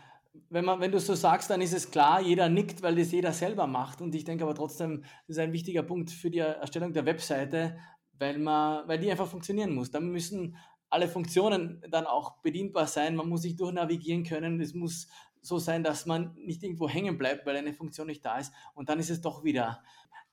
wenn, 0.51 0.65
man, 0.65 0.81
wenn 0.81 0.93
du 0.93 1.01
so 1.01 1.15
sagst, 1.15 1.51
dann 1.51 1.61
ist 1.61 1.73
es 1.73 1.91
klar, 1.91 2.21
jeder 2.21 2.49
nickt, 2.49 2.83
weil 2.83 2.97
das 2.97 3.13
jeder 3.13 3.33
selber 3.33 3.67
macht. 3.67 4.01
Und 4.01 4.15
ich 4.15 4.25
denke 4.25 4.45
aber 4.45 4.55
trotzdem, 4.55 5.03
das 5.27 5.37
ist 5.37 5.39
ein 5.39 5.53
wichtiger 5.53 5.83
Punkt 5.83 6.11
für 6.11 6.31
die 6.31 6.39
Erstellung 6.39 6.93
der 6.93 7.07
Webseite, 7.07 7.79
weil, 8.19 8.39
man, 8.39 8.87
weil 8.89 8.99
die 8.99 9.11
einfach 9.11 9.27
funktionieren 9.27 9.75
muss. 9.75 9.91
Dann 9.91 10.09
müssen 10.11 10.57
alle 10.89 11.09
Funktionen 11.09 11.83
dann 11.91 12.07
auch 12.07 12.39
bedienbar 12.39 12.87
sein. 12.87 13.17
Man 13.17 13.29
muss 13.29 13.43
sich 13.43 13.57
durchnavigieren 13.57 14.25
können. 14.25 14.61
Es 14.61 14.75
muss 14.75 15.09
so 15.43 15.59
sein, 15.59 15.83
dass 15.83 16.07
man 16.07 16.35
nicht 16.35 16.63
irgendwo 16.63 16.89
hängen 16.89 17.19
bleibt, 17.19 17.47
weil 17.47 17.57
eine 17.57 17.73
Funktion 17.73 18.07
nicht 18.07 18.25
da 18.25 18.39
ist. 18.39 18.53
Und 18.75 18.89
dann 18.89 18.99
ist 18.99 19.11
es 19.11 19.21
doch 19.21 19.45
wieder 19.45 19.83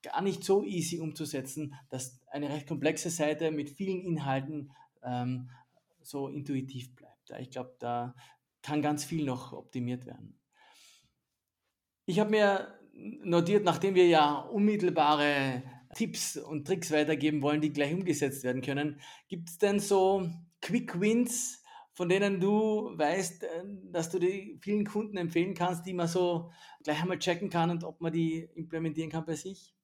gar 0.01 0.21
nicht 0.21 0.43
so 0.43 0.63
easy 0.63 0.99
umzusetzen, 0.99 1.75
dass 1.89 2.19
eine 2.27 2.49
recht 2.49 2.67
komplexe 2.67 3.09
Seite 3.09 3.51
mit 3.51 3.69
vielen 3.69 4.01
Inhalten 4.01 4.71
ähm, 5.03 5.49
so 6.01 6.27
intuitiv 6.27 6.93
bleibt. 6.95 7.31
Ich 7.39 7.51
glaube, 7.51 7.75
da 7.79 8.13
kann 8.63 8.81
ganz 8.81 9.05
viel 9.05 9.25
noch 9.25 9.53
optimiert 9.53 10.05
werden. 10.05 10.39
Ich 12.05 12.19
habe 12.19 12.31
mir 12.31 12.79
notiert, 13.23 13.63
nachdem 13.63 13.95
wir 13.95 14.07
ja 14.07 14.39
unmittelbare 14.39 15.63
Tipps 15.93 16.37
und 16.37 16.65
Tricks 16.65 16.91
weitergeben 16.91 17.41
wollen, 17.41 17.61
die 17.61 17.71
gleich 17.71 17.93
umgesetzt 17.93 18.43
werden 18.43 18.61
können, 18.61 18.99
gibt 19.27 19.49
es 19.49 19.57
denn 19.57 19.79
so 19.79 20.29
Quick 20.61 20.99
Wins, 20.99 21.63
von 21.93 22.09
denen 22.09 22.39
du 22.39 22.97
weißt, 22.97 23.43
äh, 23.43 23.63
dass 23.91 24.09
du 24.09 24.17
die 24.17 24.57
vielen 24.61 24.85
Kunden 24.85 25.17
empfehlen 25.17 25.53
kannst, 25.53 25.85
die 25.85 25.93
man 25.93 26.07
so 26.07 26.51
gleich 26.83 27.01
einmal 27.01 27.19
checken 27.19 27.49
kann 27.49 27.69
und 27.69 27.83
ob 27.83 28.01
man 28.01 28.11
die 28.11 28.49
implementieren 28.55 29.11
kann 29.11 29.25
bei 29.25 29.35
sich? 29.35 29.75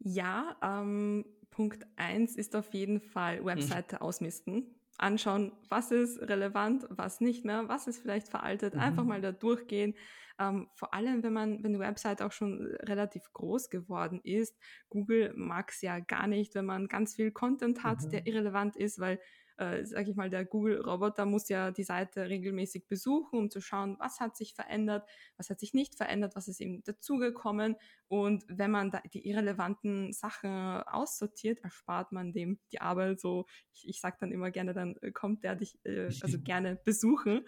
Ja, 0.00 0.56
ähm, 0.62 1.24
Punkt 1.50 1.86
1 1.96 2.34
ist 2.34 2.56
auf 2.56 2.74
jeden 2.74 3.00
Fall 3.00 3.38
hm. 3.38 3.44
Webseite 3.44 3.96
mhm. 3.96 4.02
ausmisten 4.02 4.81
anschauen, 4.98 5.52
was 5.68 5.90
ist 5.90 6.20
relevant, 6.20 6.86
was 6.90 7.20
nicht 7.20 7.44
mehr, 7.44 7.68
was 7.68 7.86
ist 7.86 8.00
vielleicht 8.00 8.28
veraltet, 8.28 8.74
mhm. 8.74 8.80
einfach 8.80 9.04
mal 9.04 9.20
da 9.20 9.32
durchgehen. 9.32 9.94
Ähm, 10.38 10.68
vor 10.74 10.94
allem, 10.94 11.22
wenn 11.22 11.32
man, 11.32 11.62
wenn 11.62 11.74
die 11.74 11.78
Website 11.78 12.22
auch 12.22 12.32
schon 12.32 12.74
relativ 12.80 13.32
groß 13.32 13.68
geworden 13.68 14.20
ist. 14.24 14.56
Google 14.88 15.32
mag 15.36 15.70
es 15.70 15.82
ja 15.82 16.00
gar 16.00 16.26
nicht, 16.26 16.54
wenn 16.54 16.64
man 16.64 16.88
ganz 16.88 17.14
viel 17.14 17.30
Content 17.30 17.82
hat, 17.82 18.02
mhm. 18.02 18.10
der 18.10 18.26
irrelevant 18.26 18.76
ist, 18.76 18.98
weil 18.98 19.20
äh, 19.62 19.86
sage 19.86 20.10
ich 20.10 20.16
mal, 20.16 20.30
der 20.30 20.44
Google-Roboter 20.44 21.24
muss 21.24 21.48
ja 21.48 21.70
die 21.70 21.84
Seite 21.84 22.28
regelmäßig 22.28 22.88
besuchen, 22.88 23.38
um 23.38 23.50
zu 23.50 23.60
schauen, 23.60 23.96
was 23.98 24.20
hat 24.20 24.36
sich 24.36 24.54
verändert, 24.54 25.08
was 25.36 25.50
hat 25.50 25.60
sich 25.60 25.72
nicht 25.72 25.96
verändert, 25.96 26.34
was 26.34 26.48
ist 26.48 26.60
eben 26.60 26.82
dazugekommen. 26.82 27.76
Und 28.08 28.44
wenn 28.48 28.70
man 28.70 28.90
da 28.90 29.00
die 29.12 29.26
irrelevanten 29.26 30.12
Sachen 30.12 30.50
aussortiert, 30.50 31.60
erspart 31.60 32.12
man 32.12 32.32
dem 32.32 32.58
die 32.72 32.80
Arbeit. 32.80 33.20
So, 33.20 33.46
ich, 33.72 33.88
ich 33.88 34.00
sage 34.00 34.16
dann 34.20 34.32
immer 34.32 34.50
gerne, 34.50 34.74
dann 34.74 34.96
äh, 35.02 35.12
kommt 35.12 35.44
der 35.44 35.54
dich 35.54 35.78
äh, 35.84 36.06
also 36.06 36.38
gerne 36.42 36.76
besuchen. 36.84 37.46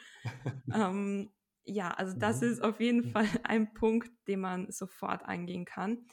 ähm, 0.73 1.31
ja, 1.67 1.91
also 1.91 2.17
das 2.17 2.43
ist 2.43 2.63
auf 2.63 2.79
jeden 2.81 3.05
Fall 3.05 3.27
ein 3.43 3.73
Punkt, 3.73 4.11
den 4.29 4.41
man 4.41 4.71
sofort 4.71 5.25
eingehen 5.25 5.65
kann. 5.65 6.07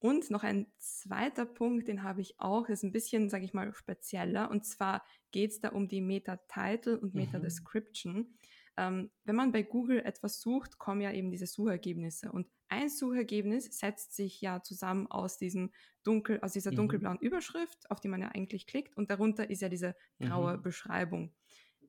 Und 0.00 0.30
noch 0.30 0.44
ein 0.44 0.66
zweiter 0.78 1.44
Punkt, 1.44 1.86
den 1.86 2.02
habe 2.02 2.22
ich 2.22 2.40
auch, 2.40 2.68
ist 2.70 2.82
ein 2.82 2.90
bisschen, 2.90 3.28
sage 3.28 3.44
ich 3.44 3.52
mal, 3.52 3.72
spezieller. 3.74 4.50
Und 4.50 4.64
zwar 4.64 5.04
geht 5.30 5.50
es 5.50 5.60
da 5.60 5.68
um 5.68 5.88
die 5.88 6.00
Meta-Title 6.00 6.98
und 6.98 7.14
mhm. 7.14 7.20
Meta-Description. 7.20 8.34
Ähm, 8.78 9.10
wenn 9.24 9.36
man 9.36 9.52
bei 9.52 9.62
Google 9.62 10.00
etwas 10.00 10.40
sucht, 10.40 10.78
kommen 10.78 11.02
ja 11.02 11.12
eben 11.12 11.30
diese 11.30 11.46
Suchergebnisse. 11.46 12.32
Und 12.32 12.46
ein 12.68 12.88
Suchergebnis 12.88 13.66
setzt 13.78 14.14
sich 14.14 14.40
ja 14.40 14.62
zusammen 14.62 15.06
aus, 15.08 15.36
diesem 15.36 15.70
dunkel, 16.02 16.40
aus 16.40 16.54
dieser 16.54 16.70
mhm. 16.70 16.76
dunkelblauen 16.76 17.18
Überschrift, 17.18 17.90
auf 17.90 18.00
die 18.00 18.08
man 18.08 18.22
ja 18.22 18.28
eigentlich 18.28 18.66
klickt. 18.66 18.96
Und 18.96 19.10
darunter 19.10 19.50
ist 19.50 19.60
ja 19.60 19.68
diese 19.68 19.94
graue 20.18 20.56
mhm. 20.56 20.62
Beschreibung. 20.62 21.34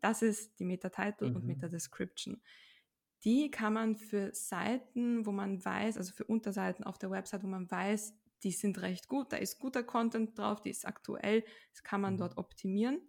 Das 0.01 0.21
ist 0.21 0.59
die 0.59 0.65
Meta-Title 0.65 1.27
und 1.27 1.43
mhm. 1.43 1.47
Meta-Description. 1.47 2.41
Die 3.23 3.51
kann 3.51 3.73
man 3.73 3.95
für 3.95 4.33
Seiten, 4.33 5.25
wo 5.25 5.31
man 5.31 5.63
weiß, 5.63 5.97
also 5.97 6.11
für 6.13 6.25
Unterseiten 6.25 6.83
auf 6.83 6.97
der 6.97 7.11
Website, 7.11 7.43
wo 7.43 7.47
man 7.47 7.69
weiß, 7.69 8.15
die 8.43 8.51
sind 8.51 8.81
recht 8.81 9.07
gut, 9.07 9.31
da 9.31 9.37
ist 9.37 9.59
guter 9.59 9.83
Content 9.83 10.37
drauf, 10.37 10.61
die 10.61 10.71
ist 10.71 10.87
aktuell, 10.87 11.43
das 11.71 11.83
kann 11.83 12.01
man 12.01 12.15
mhm. 12.15 12.17
dort 12.17 12.37
optimieren. 12.37 12.99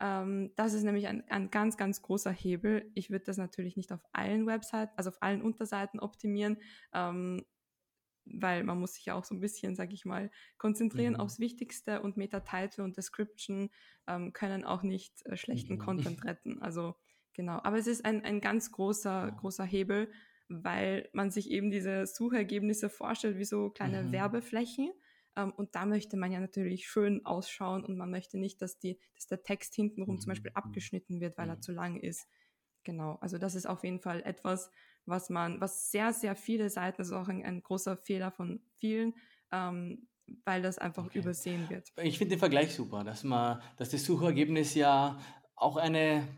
Ähm, 0.00 0.52
das 0.56 0.72
ist 0.72 0.84
nämlich 0.84 1.06
ein, 1.08 1.28
ein 1.28 1.50
ganz, 1.50 1.76
ganz 1.76 2.00
großer 2.00 2.32
Hebel. 2.32 2.90
Ich 2.94 3.10
würde 3.10 3.26
das 3.26 3.36
natürlich 3.36 3.76
nicht 3.76 3.92
auf 3.92 4.00
allen 4.12 4.46
Websites, 4.46 4.96
also 4.96 5.10
auf 5.10 5.22
allen 5.22 5.42
Unterseiten 5.42 6.00
optimieren, 6.00 6.56
ähm, 6.94 7.44
weil 8.24 8.64
man 8.64 8.78
muss 8.78 8.94
sich 8.94 9.04
ja 9.04 9.14
auch 9.14 9.24
so 9.24 9.34
ein 9.34 9.40
bisschen, 9.40 9.76
sag 9.76 9.92
ich 9.92 10.04
mal, 10.06 10.30
konzentrieren 10.56 11.14
mhm. 11.14 11.20
aufs 11.20 11.38
Wichtigste 11.38 12.00
und 12.00 12.16
Meta-Title 12.16 12.82
und 12.84 12.96
Description 12.96 13.70
ähm, 14.06 14.32
können 14.32 14.64
auch 14.64 14.82
nicht 14.82 15.26
äh, 15.26 15.36
schlechten 15.36 15.74
mhm. 15.74 15.80
Content 15.80 16.24
retten. 16.24 16.62
Also 16.62 16.94
Genau, 17.40 17.58
aber 17.62 17.78
es 17.78 17.86
ist 17.86 18.04
ein, 18.04 18.22
ein 18.22 18.42
ganz 18.42 18.70
großer, 18.70 19.32
großer 19.40 19.64
Hebel, 19.64 20.12
weil 20.50 21.08
man 21.14 21.30
sich 21.30 21.50
eben 21.50 21.70
diese 21.70 22.04
Suchergebnisse 22.04 22.90
vorstellt 22.90 23.38
wie 23.38 23.46
so 23.46 23.70
kleine 23.70 24.02
mhm. 24.02 24.12
Werbeflächen. 24.12 24.92
Ähm, 25.36 25.50
und 25.52 25.74
da 25.74 25.86
möchte 25.86 26.18
man 26.18 26.32
ja 26.32 26.38
natürlich 26.38 26.86
schön 26.86 27.24
ausschauen 27.24 27.82
und 27.82 27.96
man 27.96 28.10
möchte 28.10 28.36
nicht, 28.36 28.60
dass, 28.60 28.78
die, 28.78 29.00
dass 29.14 29.26
der 29.26 29.42
Text 29.42 29.74
hintenrum 29.74 30.16
mhm. 30.16 30.20
zum 30.20 30.28
Beispiel 30.28 30.50
abgeschnitten 30.52 31.22
wird, 31.22 31.38
weil 31.38 31.46
mhm. 31.46 31.52
er 31.52 31.60
zu 31.62 31.72
lang 31.72 31.96
ist. 31.98 32.28
Genau, 32.84 33.16
also 33.22 33.38
das 33.38 33.54
ist 33.54 33.64
auf 33.64 33.84
jeden 33.84 34.00
Fall 34.00 34.20
etwas, 34.24 34.70
was 35.06 35.30
man, 35.30 35.62
was 35.62 35.90
sehr, 35.90 36.12
sehr 36.12 36.36
viele 36.36 36.68
Seiten, 36.68 36.98
das 36.98 37.06
ist 37.06 37.14
auch 37.14 37.28
ein, 37.28 37.42
ein 37.42 37.62
großer 37.62 37.96
Fehler 37.96 38.32
von 38.32 38.60
vielen, 38.76 39.14
ähm, 39.50 40.08
weil 40.44 40.60
das 40.60 40.76
einfach 40.76 41.06
okay. 41.06 41.20
übersehen 41.20 41.70
wird. 41.70 41.88
Ich 42.02 42.18
finde 42.18 42.34
den 42.34 42.38
Vergleich 42.38 42.74
super, 42.74 43.02
dass 43.02 43.24
man, 43.24 43.62
dass 43.78 43.88
das 43.88 44.04
Suchergebnis 44.04 44.74
ja 44.74 45.18
auch 45.56 45.78
eine 45.78 46.28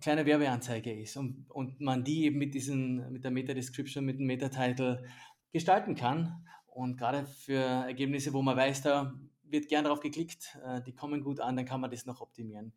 kleine 0.00 0.26
Werbeanzeige 0.26 0.92
ist 0.92 1.16
und, 1.16 1.46
und 1.48 1.80
man 1.80 2.04
die 2.04 2.24
eben 2.24 2.38
mit, 2.38 2.54
diesen, 2.54 3.12
mit 3.12 3.24
der 3.24 3.30
Meta-Description, 3.30 4.04
mit 4.04 4.18
dem 4.18 4.26
Meta-Title 4.26 5.04
gestalten 5.52 5.94
kann. 5.94 6.44
Und 6.66 6.96
gerade 6.96 7.26
für 7.26 7.58
Ergebnisse, 7.58 8.32
wo 8.32 8.42
man 8.42 8.56
weiß, 8.56 8.82
da 8.82 9.14
wird 9.42 9.68
gern 9.68 9.84
drauf 9.84 10.00
geklickt, 10.00 10.58
äh, 10.64 10.80
die 10.82 10.94
kommen 10.94 11.22
gut 11.22 11.40
an, 11.40 11.56
dann 11.56 11.64
kann 11.64 11.80
man 11.80 11.90
das 11.90 12.06
noch 12.06 12.20
optimieren. 12.20 12.72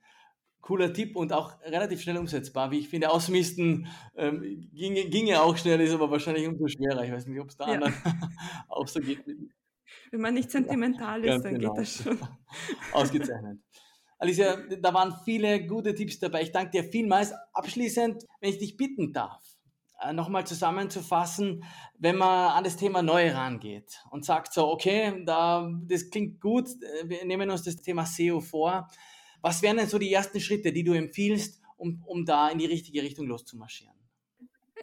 Cooler 0.61 0.93
Tipp 0.93 1.15
und 1.15 1.33
auch 1.33 1.59
relativ 1.61 2.01
schnell 2.01 2.17
umsetzbar. 2.17 2.71
Wie 2.71 2.79
ich 2.79 2.89
finde, 2.89 3.09
Ausmisten 3.09 3.87
ähm, 4.15 4.69
ginge, 4.73 5.09
ginge 5.09 5.41
auch 5.41 5.57
schnell, 5.57 5.81
ist 5.81 5.93
aber 5.93 6.09
wahrscheinlich 6.11 6.47
umso 6.47 6.67
schwerer. 6.67 7.03
Ich 7.03 7.11
weiß 7.11 7.25
nicht, 7.25 7.39
ob 7.39 7.49
es 7.49 7.57
da 7.57 7.67
ja. 7.67 7.73
anderen 7.73 7.93
auch 8.67 8.87
so 8.87 8.99
geht. 8.99 9.23
Wenn 10.11 10.21
man 10.21 10.33
nicht 10.33 10.51
sentimental 10.51 11.23
ist, 11.25 11.43
dann 11.43 11.55
genau. 11.55 11.73
geht 11.73 11.81
das 11.81 12.03
schon. 12.03 12.17
Ausgezeichnet. 12.93 13.59
Alicia, 14.21 14.55
da 14.79 14.93
waren 14.93 15.15
viele 15.25 15.65
gute 15.65 15.95
Tipps 15.95 16.19
dabei. 16.19 16.43
Ich 16.43 16.51
danke 16.51 16.69
dir 16.69 16.83
vielmals. 16.83 17.33
Abschließend, 17.53 18.23
wenn 18.39 18.51
ich 18.51 18.59
dich 18.59 18.77
bitten 18.77 19.13
darf, 19.13 19.41
äh, 19.99 20.13
nochmal 20.13 20.45
zusammenzufassen, 20.45 21.63
wenn 21.97 22.17
man 22.17 22.51
an 22.51 22.63
das 22.63 22.77
Thema 22.77 23.01
neu 23.01 23.31
rangeht 23.31 23.99
und 24.11 24.23
sagt 24.23 24.53
so, 24.53 24.67
okay, 24.67 25.23
da, 25.25 25.67
das 25.87 26.11
klingt 26.11 26.39
gut, 26.39 26.67
äh, 26.69 27.09
wir 27.09 27.25
nehmen 27.25 27.49
uns 27.49 27.63
das 27.63 27.77
Thema 27.77 28.05
SEO 28.05 28.41
vor. 28.41 28.87
Was 29.41 29.63
wären 29.63 29.77
denn 29.77 29.87
so 29.87 29.97
die 29.97 30.13
ersten 30.13 30.39
Schritte, 30.39 30.71
die 30.71 30.83
du 30.83 30.93
empfiehlst, 30.93 31.59
um, 31.77 32.03
um 32.05 32.23
da 32.23 32.49
in 32.49 32.59
die 32.59 32.67
richtige 32.67 33.01
Richtung 33.01 33.25
loszumarschieren? 33.25 33.95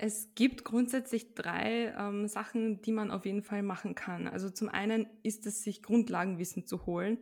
Es 0.01 0.35
gibt 0.35 0.65
grundsätzlich 0.65 1.37
drei 1.37 1.95
ähm, 1.97 2.27
Sachen, 2.27 2.83
die 2.83 2.91
man 2.91 3.13
auf 3.13 3.25
jeden 3.25 3.45
Fall 3.45 3.63
machen 3.63 3.95
kann. 3.95 4.27
Also 4.27 4.51
zum 4.51 4.69
einen 4.69 5.07
ist 5.23 5.47
es, 5.47 5.63
sich 5.63 5.81
Grundlagenwissen 5.81 6.67
zu 6.67 6.87
holen. 6.87 7.19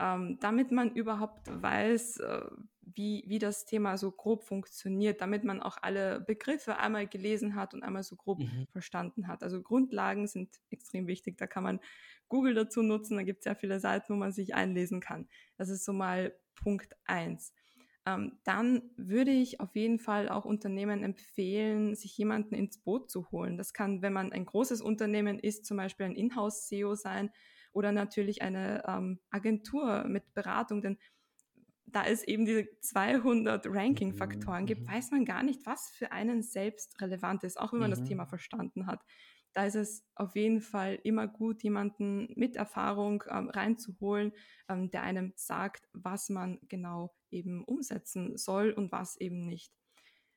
Ähm, 0.00 0.38
damit 0.40 0.72
man 0.72 0.92
überhaupt 0.94 1.46
weiß, 1.62 2.16
äh, 2.18 2.40
wie, 2.80 3.22
wie 3.28 3.38
das 3.38 3.66
Thema 3.66 3.98
so 3.98 4.10
grob 4.10 4.42
funktioniert, 4.42 5.20
damit 5.20 5.44
man 5.44 5.60
auch 5.60 5.76
alle 5.82 6.20
Begriffe 6.20 6.78
einmal 6.78 7.06
gelesen 7.06 7.54
hat 7.54 7.74
und 7.74 7.82
einmal 7.82 8.02
so 8.02 8.16
grob 8.16 8.40
mhm. 8.40 8.66
verstanden 8.72 9.28
hat. 9.28 9.42
Also 9.42 9.62
Grundlagen 9.62 10.26
sind 10.26 10.48
extrem 10.70 11.06
wichtig. 11.06 11.36
Da 11.38 11.46
kann 11.46 11.62
man 11.62 11.80
Google 12.28 12.54
dazu 12.54 12.82
nutzen. 12.82 13.16
Da 13.16 13.22
gibt 13.22 13.40
es 13.40 13.44
sehr 13.44 13.54
viele 13.54 13.78
Seiten, 13.78 14.12
wo 14.12 14.16
man 14.16 14.32
sich 14.32 14.54
einlesen 14.54 15.00
kann. 15.00 15.28
Das 15.56 15.68
ist 15.68 15.84
so 15.84 15.92
mal 15.92 16.34
Punkt 16.54 16.96
eins. 17.04 17.52
Ähm, 18.06 18.38
dann 18.44 18.82
würde 18.96 19.30
ich 19.30 19.60
auf 19.60 19.76
jeden 19.76 19.98
Fall 19.98 20.30
auch 20.30 20.46
Unternehmen 20.46 21.04
empfehlen, 21.04 21.94
sich 21.94 22.16
jemanden 22.16 22.54
ins 22.54 22.78
Boot 22.78 23.10
zu 23.10 23.30
holen. 23.30 23.58
Das 23.58 23.74
kann, 23.74 24.00
wenn 24.00 24.14
man 24.14 24.32
ein 24.32 24.46
großes 24.46 24.80
Unternehmen 24.80 25.38
ist, 25.38 25.66
zum 25.66 25.76
Beispiel 25.76 26.06
ein 26.06 26.16
Inhouse-SEO 26.16 26.94
sein 26.94 27.30
oder 27.72 27.92
natürlich 27.92 28.42
eine 28.42 28.82
ähm, 28.86 29.20
Agentur 29.30 30.04
mit 30.04 30.34
Beratung, 30.34 30.82
denn 30.82 30.98
da 31.86 32.04
es 32.04 32.22
eben 32.22 32.44
diese 32.44 32.68
200 32.80 33.66
Ranking-Faktoren 33.66 34.66
gibt, 34.66 34.82
mhm. 34.82 34.88
weiß 34.88 35.10
man 35.10 35.24
gar 35.24 35.42
nicht, 35.42 35.66
was 35.66 35.90
für 35.90 36.12
einen 36.12 36.42
selbst 36.42 37.00
relevant 37.00 37.44
ist, 37.44 37.58
auch 37.58 37.72
wenn 37.72 37.80
man 37.80 37.90
mhm. 37.90 37.94
das 37.96 38.04
Thema 38.04 38.26
verstanden 38.26 38.86
hat. 38.86 39.02
Da 39.52 39.66
ist 39.66 39.74
es 39.74 40.04
auf 40.14 40.36
jeden 40.36 40.60
Fall 40.60 41.00
immer 41.02 41.26
gut, 41.26 41.62
jemanden 41.64 42.32
mit 42.36 42.54
Erfahrung 42.54 43.24
ähm, 43.28 43.48
reinzuholen, 43.48 44.32
ähm, 44.68 44.90
der 44.90 45.02
einem 45.02 45.32
sagt, 45.34 45.88
was 45.92 46.28
man 46.28 46.60
genau 46.68 47.12
eben 47.30 47.64
umsetzen 47.64 48.36
soll 48.36 48.70
und 48.70 48.92
was 48.92 49.16
eben 49.20 49.46
nicht. 49.46 49.72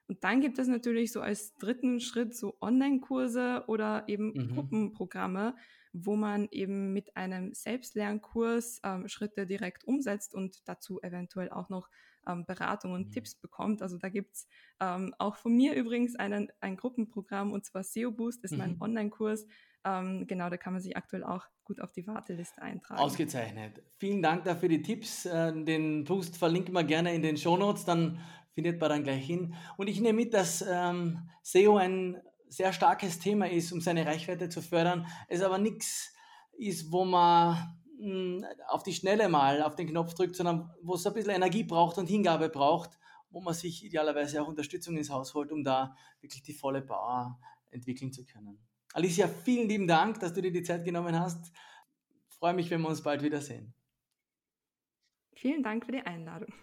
Und 0.08 0.24
dann 0.24 0.42
gibt 0.42 0.58
es 0.60 0.68
natürlich 0.68 1.12
so 1.12 1.22
als 1.22 1.54
dritten 1.56 2.00
Schritt 2.00 2.36
so 2.36 2.58
Online-Kurse 2.60 3.66
oder 3.68 4.04
eben 4.08 4.34
mhm. 4.34 4.56
Gruppenprogramme, 4.56 5.56
wo 5.94 6.16
man 6.16 6.48
eben 6.52 6.92
mit 6.92 7.16
einem 7.16 7.54
Selbstlernkurs 7.54 8.82
ähm, 8.84 9.08
Schritte 9.08 9.46
direkt 9.46 9.86
umsetzt 9.86 10.34
und 10.34 10.68
dazu 10.68 11.00
eventuell 11.02 11.52
auch 11.52 11.70
noch 11.70 11.90
ähm, 12.28 12.46
Beratung 12.46 12.94
und 12.94 13.08
mhm. 13.08 13.12
Tipps 13.12 13.36
bekommt. 13.36 13.82
Also 13.82 13.98
da 13.98 14.10
gibt's 14.10 14.48
ähm, 14.80 15.14
auch 15.20 15.36
von 15.36 15.56
mir 15.56 15.74
übrigens 15.76 16.16
einen, 16.16 16.52
ein 16.60 16.78
Gruppenprogramm 16.78 17.52
und 17.52 17.66
zwar 17.66 17.84
SEO 17.84 18.12
Boost, 18.12 18.44
ist 18.44 18.52
mhm. 18.52 18.58
mein 18.58 18.82
Online-Kurs. 18.82 19.46
Ähm, 19.86 20.26
genau, 20.28 20.50
da 20.50 20.58
kann 20.58 20.74
man 20.74 20.82
sich 20.82 20.96
aktuell 20.96 21.24
auch 21.24 21.46
gut 21.64 21.82
auf 21.82 21.92
die 21.92 22.08
Warteliste 22.08 22.62
eintragen. 22.62 23.02
Ausgezeichnet. 23.02 23.84
Vielen 23.98 24.22
Dank 24.22 24.46
dafür 24.46 24.70
die 24.70 24.82
Tipps. 24.82 25.26
Äh, 25.26 25.64
den 25.64 26.06
Boost 26.06 26.38
verlinken 26.38 26.74
wir 26.74 26.84
gerne 26.84 27.14
in 27.14 27.22
den 27.22 27.38
Show 27.38 27.58
Notes, 27.58 27.86
dann 27.86 28.20
findet 28.54 28.80
man 28.80 28.90
dann 28.90 29.04
gleich 29.04 29.26
hin. 29.26 29.56
Und 29.78 29.90
ich 29.90 30.00
nehme 30.00 30.14
mit, 30.24 30.34
dass 30.34 30.64
ähm, 30.68 31.30
SEO 31.42 31.78
ein 31.78 32.22
sehr 32.56 32.74
starkes 32.74 33.20
Thema 33.20 33.50
ist, 33.50 33.72
um 33.72 33.82
seine 33.82 34.06
Reichweite 34.06 34.50
zu 34.50 34.62
fördern, 34.62 35.08
es 35.28 35.42
aber 35.42 35.58
nichts 35.58 36.14
ist, 36.58 36.92
wo 36.92 37.06
man 37.06 37.80
hm, 38.00 38.46
auf 38.68 38.84
die 38.84 38.94
Schnelle 38.94 39.30
mal 39.30 39.62
auf 39.62 39.76
den 39.76 39.88
Knopf 39.88 40.14
drückt, 40.14 40.36
sondern 40.36 40.72
wo 40.82 40.96
es 40.96 41.06
ein 41.06 41.14
bisschen 41.14 41.32
Energie 41.32 41.64
braucht 41.64 41.98
und 41.98 42.08
Hingabe 42.08 42.50
braucht, 42.50 43.00
wo 43.30 43.42
man 43.42 43.54
sich 43.54 43.84
idealerweise 43.84 44.42
auch 44.42 44.48
Unterstützung 44.48 44.96
ins 44.98 45.10
Haus 45.10 45.34
holt, 45.34 45.52
um 45.52 45.64
da 45.64 45.96
wirklich 46.22 46.44
die 46.44 46.54
volle 46.54 46.82
Power 46.82 47.40
entwickeln 47.72 48.12
zu 48.12 48.26
können. 48.26 48.60
Alicia, 48.94 49.28
vielen 49.28 49.68
lieben 49.68 49.88
Dank, 49.88 50.20
dass 50.20 50.34
du 50.34 50.42
dir 50.42 50.52
die 50.52 50.62
Zeit 50.62 50.86
genommen 50.86 51.20
hast. 51.20 51.52
Ich 52.30 52.36
freue 52.36 52.54
mich, 52.54 52.70
wenn 52.70 52.82
wir 52.82 52.90
uns 52.90 53.02
bald 53.02 53.24
wiedersehen. 53.24 53.74
Vielen 55.36 55.64
Dank 55.64 55.86
für 55.86 55.92
die 55.92 56.06
Einladung. 56.06 56.54